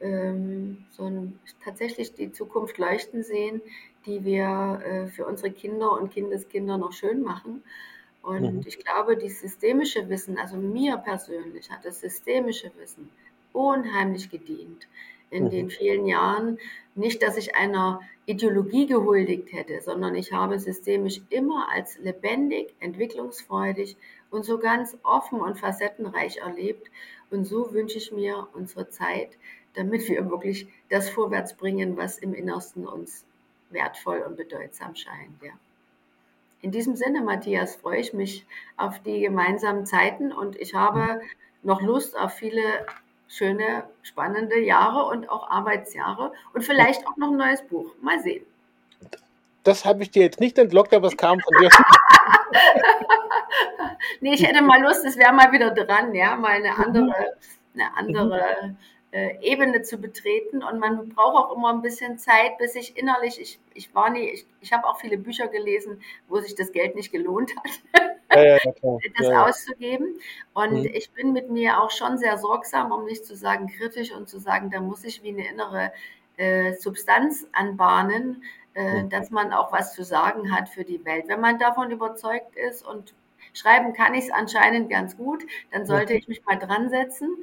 ähm, 0.00 0.84
so 0.90 1.04
ein, 1.04 1.38
tatsächlich 1.64 2.14
die 2.14 2.32
Zukunft 2.32 2.76
leuchten 2.78 3.22
sehen, 3.22 3.62
die 4.04 4.24
wir 4.24 4.82
äh, 4.84 5.06
für 5.06 5.26
unsere 5.26 5.52
Kinder 5.52 5.92
und 5.92 6.12
Kindeskinder 6.12 6.76
noch 6.76 6.92
schön 6.92 7.22
machen. 7.22 7.62
Und 8.22 8.56
mhm. 8.56 8.64
ich 8.66 8.78
glaube, 8.78 9.16
die 9.16 9.30
systemische 9.30 10.08
Wissen, 10.08 10.38
also 10.38 10.56
mir 10.56 10.96
persönlich 10.98 11.70
hat 11.70 11.84
das 11.84 12.00
systemische 12.00 12.70
Wissen 12.78 13.08
unheimlich 13.52 14.30
gedient 14.30 14.86
in 15.30 15.44
mhm. 15.44 15.50
den 15.50 15.70
vielen 15.70 16.06
Jahren. 16.06 16.58
Nicht, 16.94 17.22
dass 17.22 17.36
ich 17.36 17.54
einer 17.54 18.00
Ideologie 18.26 18.86
gehuldigt 18.86 19.52
hätte, 19.52 19.80
sondern 19.80 20.14
ich 20.14 20.32
habe 20.32 20.58
systemisch 20.58 21.20
immer 21.30 21.68
als 21.70 21.98
lebendig, 21.98 22.74
entwicklungsfreudig 22.80 23.96
und 24.30 24.44
so 24.44 24.58
ganz 24.58 24.96
offen 25.02 25.40
und 25.40 25.58
facettenreich 25.58 26.38
erlebt. 26.38 26.90
Und 27.30 27.46
so 27.46 27.72
wünsche 27.72 27.98
ich 27.98 28.12
mir 28.12 28.48
unsere 28.52 28.88
Zeit, 28.90 29.30
damit 29.74 30.08
wir 30.08 30.28
wirklich 30.30 30.66
das 30.90 31.08
vorwärts 31.08 31.54
bringen, 31.54 31.96
was 31.96 32.18
im 32.18 32.34
Innersten 32.34 32.86
uns 32.86 33.24
wertvoll 33.70 34.18
und 34.26 34.36
bedeutsam 34.36 34.94
scheint. 34.94 35.42
Ja. 35.42 35.52
In 36.60 36.72
diesem 36.72 36.96
Sinne, 36.96 37.22
Matthias, 37.22 37.76
freue 37.76 38.00
ich 38.00 38.12
mich 38.12 38.44
auf 38.76 38.98
die 39.00 39.20
gemeinsamen 39.20 39.86
Zeiten 39.86 40.32
und 40.32 40.56
ich 40.56 40.74
habe 40.74 41.20
noch 41.62 41.80
Lust 41.80 42.18
auf 42.18 42.32
viele 42.32 42.86
schöne, 43.28 43.84
spannende 44.02 44.58
Jahre 44.58 45.06
und 45.06 45.28
auch 45.28 45.50
Arbeitsjahre 45.50 46.32
und 46.54 46.62
vielleicht 46.62 47.06
auch 47.06 47.16
noch 47.16 47.30
ein 47.30 47.36
neues 47.36 47.62
Buch. 47.62 47.94
Mal 48.00 48.20
sehen. 48.20 48.44
Das 49.64 49.84
habe 49.84 50.02
ich 50.02 50.10
dir 50.10 50.22
jetzt 50.22 50.40
nicht 50.40 50.56
entlockt, 50.58 50.94
aber 50.94 51.08
es 51.08 51.16
kam 51.16 51.38
von 51.40 51.52
dir. 51.60 51.70
nee, 54.20 54.32
ich 54.32 54.46
hätte 54.46 54.62
mal 54.62 54.80
Lust, 54.80 55.04
es 55.04 55.18
wäre 55.18 55.32
mal 55.32 55.52
wieder 55.52 55.70
dran, 55.70 56.14
ja, 56.14 56.36
mal 56.36 56.52
eine 56.52 56.76
andere, 56.76 57.36
eine 57.74 57.96
andere 57.96 58.40
äh, 58.40 58.70
Ebene 59.10 59.82
zu 59.82 59.98
betreten 59.98 60.62
und 60.62 60.78
man 60.80 61.08
braucht 61.08 61.36
auch 61.36 61.56
immer 61.56 61.72
ein 61.72 61.80
bisschen 61.80 62.18
Zeit, 62.18 62.58
bis 62.58 62.74
ich 62.74 62.96
innerlich, 62.96 63.40
ich, 63.40 63.58
ich 63.72 63.94
war 63.94 64.10
nie, 64.10 64.28
ich, 64.28 64.46
ich 64.60 64.72
habe 64.72 64.86
auch 64.86 65.00
viele 65.00 65.16
Bücher 65.16 65.48
gelesen, 65.48 66.02
wo 66.28 66.40
sich 66.40 66.54
das 66.54 66.72
Geld 66.72 66.94
nicht 66.94 67.10
gelohnt 67.10 67.52
hat, 67.56 68.04
ja, 68.34 68.42
ja, 68.82 68.98
das 69.16 69.28
ja, 69.28 69.46
auszugeben. 69.46 70.18
Und 70.52 70.82
mhm. 70.82 70.90
ich 70.92 71.10
bin 71.12 71.32
mit 71.32 71.48
mir 71.48 71.80
auch 71.80 71.90
schon 71.90 72.18
sehr 72.18 72.36
sorgsam, 72.36 72.92
um 72.92 73.06
nicht 73.06 73.24
zu 73.24 73.34
sagen 73.34 73.68
kritisch 73.68 74.12
und 74.12 74.28
zu 74.28 74.38
sagen, 74.38 74.70
da 74.70 74.80
muss 74.80 75.04
ich 75.04 75.22
wie 75.22 75.30
eine 75.30 75.48
innere 75.48 75.92
äh, 76.36 76.74
Substanz 76.74 77.46
anbahnen, 77.52 78.42
äh, 78.74 79.02
mhm. 79.02 79.08
dass 79.08 79.30
man 79.30 79.52
auch 79.52 79.72
was 79.72 79.94
zu 79.94 80.04
sagen 80.04 80.54
hat 80.54 80.68
für 80.68 80.84
die 80.84 81.04
Welt. 81.04 81.24
Wenn 81.28 81.40
man 81.40 81.58
davon 81.58 81.90
überzeugt 81.90 82.56
ist 82.56 82.86
und 82.86 83.14
schreiben 83.54 83.92
kann 83.92 84.14
ich 84.14 84.24
es 84.24 84.30
anscheinend 84.30 84.90
ganz 84.90 85.16
gut, 85.16 85.44
dann 85.70 85.86
sollte 85.86 86.14
ich 86.14 86.28
mich 86.28 86.44
mal 86.44 86.58
dran 86.58 86.90
setzen. 86.90 87.36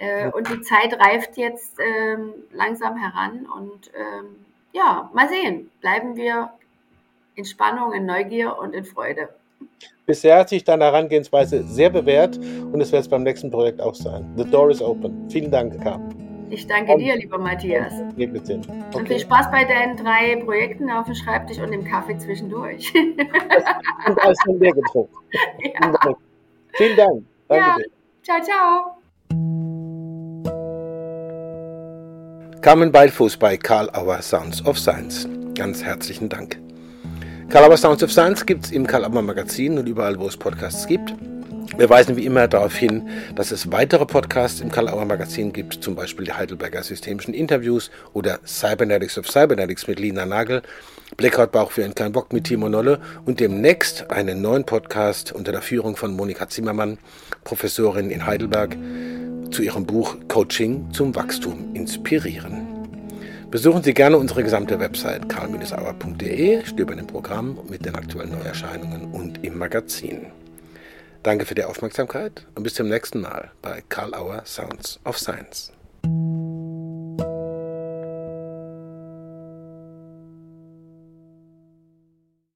Äh, 0.00 0.30
und 0.30 0.48
die 0.48 0.62
Zeit 0.62 0.98
reift 0.98 1.36
jetzt 1.36 1.78
ähm, 1.78 2.32
langsam 2.52 2.96
heran 2.96 3.46
und 3.54 3.90
ähm, 3.94 4.36
ja, 4.72 5.10
mal 5.12 5.28
sehen. 5.28 5.70
Bleiben 5.80 6.16
wir 6.16 6.50
in 7.34 7.44
Spannung, 7.44 7.92
in 7.92 8.06
Neugier 8.06 8.58
und 8.58 8.74
in 8.74 8.84
Freude. 8.84 9.28
Bisher 10.06 10.38
hat 10.38 10.48
sich 10.48 10.64
deine 10.64 10.84
Herangehensweise 10.84 11.64
sehr 11.64 11.90
bewährt 11.90 12.38
und 12.38 12.80
es 12.80 12.90
wird 12.92 13.02
es 13.02 13.08
beim 13.08 13.22
nächsten 13.22 13.50
Projekt 13.50 13.80
auch 13.82 13.94
sein. 13.94 14.26
The 14.36 14.44
door 14.44 14.70
is 14.70 14.80
open. 14.80 15.28
Vielen 15.30 15.50
Dank, 15.50 15.78
Carmen. 15.82 16.48
Ich 16.48 16.66
danke 16.66 16.96
dir, 16.96 17.16
lieber 17.16 17.38
Matthias. 17.38 17.92
Okay. 18.14 18.68
Und 18.94 19.06
viel 19.06 19.20
Spaß 19.20 19.50
bei 19.50 19.64
deinen 19.64 19.96
drei 19.96 20.42
Projekten 20.44 20.90
auf 20.90 21.06
dem 21.06 21.14
Schreibtisch 21.14 21.58
und 21.58 21.70
dem 21.70 21.84
Kaffee 21.84 22.16
zwischendurch. 22.16 22.92
und 24.06 24.20
alles 24.20 24.38
von 24.44 24.58
dir 24.58 24.72
getrunken. 24.72 25.14
Ja. 25.62 26.14
Vielen 26.72 26.96
Dank. 26.96 27.24
Danke 27.48 27.66
ja. 27.66 27.76
dir. 27.76 27.86
Ciao, 28.22 28.42
ciao. 28.42 28.99
Carmen 32.62 32.92
Beilfuß 32.92 33.38
bei 33.38 33.56
Karl 33.56 33.88
Auer 33.94 34.20
Sounds 34.20 34.62
of 34.66 34.78
Science. 34.78 35.26
Ganz 35.54 35.82
herzlichen 35.82 36.28
Dank. 36.28 36.58
Karl 37.48 37.64
Auer 37.64 37.78
Sounds 37.78 38.02
of 38.02 38.12
Science 38.12 38.44
gibt 38.44 38.66
es 38.66 38.70
im 38.70 38.86
Karl 38.86 39.06
Auer 39.06 39.22
Magazin 39.22 39.78
und 39.78 39.86
überall, 39.86 40.18
wo 40.18 40.28
es 40.28 40.36
Podcasts 40.36 40.86
gibt. 40.86 41.14
Wir 41.78 41.88
weisen 41.88 42.16
wie 42.16 42.26
immer 42.26 42.48
darauf 42.48 42.76
hin, 42.76 43.08
dass 43.34 43.50
es 43.50 43.72
weitere 43.72 44.04
Podcasts 44.04 44.60
im 44.60 44.70
Karl 44.70 44.90
Auer 44.90 45.06
Magazin 45.06 45.54
gibt, 45.54 45.82
zum 45.82 45.94
Beispiel 45.94 46.26
die 46.26 46.34
Heidelberger 46.34 46.82
Systemischen 46.82 47.32
Interviews 47.32 47.90
oder 48.12 48.40
Cybernetics 48.44 49.16
of 49.16 49.26
Cybernetics 49.26 49.86
mit 49.86 49.98
Lina 49.98 50.26
Nagel, 50.26 50.60
Blackout 51.16 51.52
Bauch 51.52 51.70
für 51.70 51.84
einen 51.84 51.94
kleinen 51.94 52.12
Bock 52.12 52.32
mit 52.32 52.44
Timo 52.44 52.68
Nolle 52.68 53.00
und 53.24 53.40
demnächst 53.40 54.10
einen 54.10 54.40
neuen 54.40 54.64
Podcast 54.64 55.32
unter 55.32 55.52
der 55.52 55.62
Führung 55.62 55.96
von 55.96 56.14
Monika 56.14 56.48
Zimmermann, 56.48 56.98
Professorin 57.44 58.10
in 58.10 58.26
Heidelberg, 58.26 58.76
zu 59.50 59.62
ihrem 59.62 59.86
Buch 59.86 60.16
Coaching 60.28 60.92
zum 60.92 61.14
Wachstum 61.14 61.74
inspirieren. 61.74 62.66
Besuchen 63.50 63.82
Sie 63.82 63.94
gerne 63.94 64.16
unsere 64.16 64.44
gesamte 64.44 64.78
Website 64.78 65.28
karl-auer.de, 65.28 66.64
stöbern 66.64 66.98
im 66.98 67.06
Programm 67.08 67.58
mit 67.68 67.84
den 67.84 67.96
aktuellen 67.96 68.30
Neuerscheinungen 68.30 69.10
und 69.10 69.44
im 69.44 69.58
Magazin. 69.58 70.26
Danke 71.24 71.44
für 71.44 71.56
die 71.56 71.64
Aufmerksamkeit 71.64 72.46
und 72.54 72.62
bis 72.62 72.74
zum 72.74 72.88
nächsten 72.88 73.20
Mal 73.20 73.50
bei 73.60 73.82
Karl 73.88 74.14
Auer 74.14 74.42
Sounds 74.46 75.00
of 75.04 75.18
Science. 75.18 75.72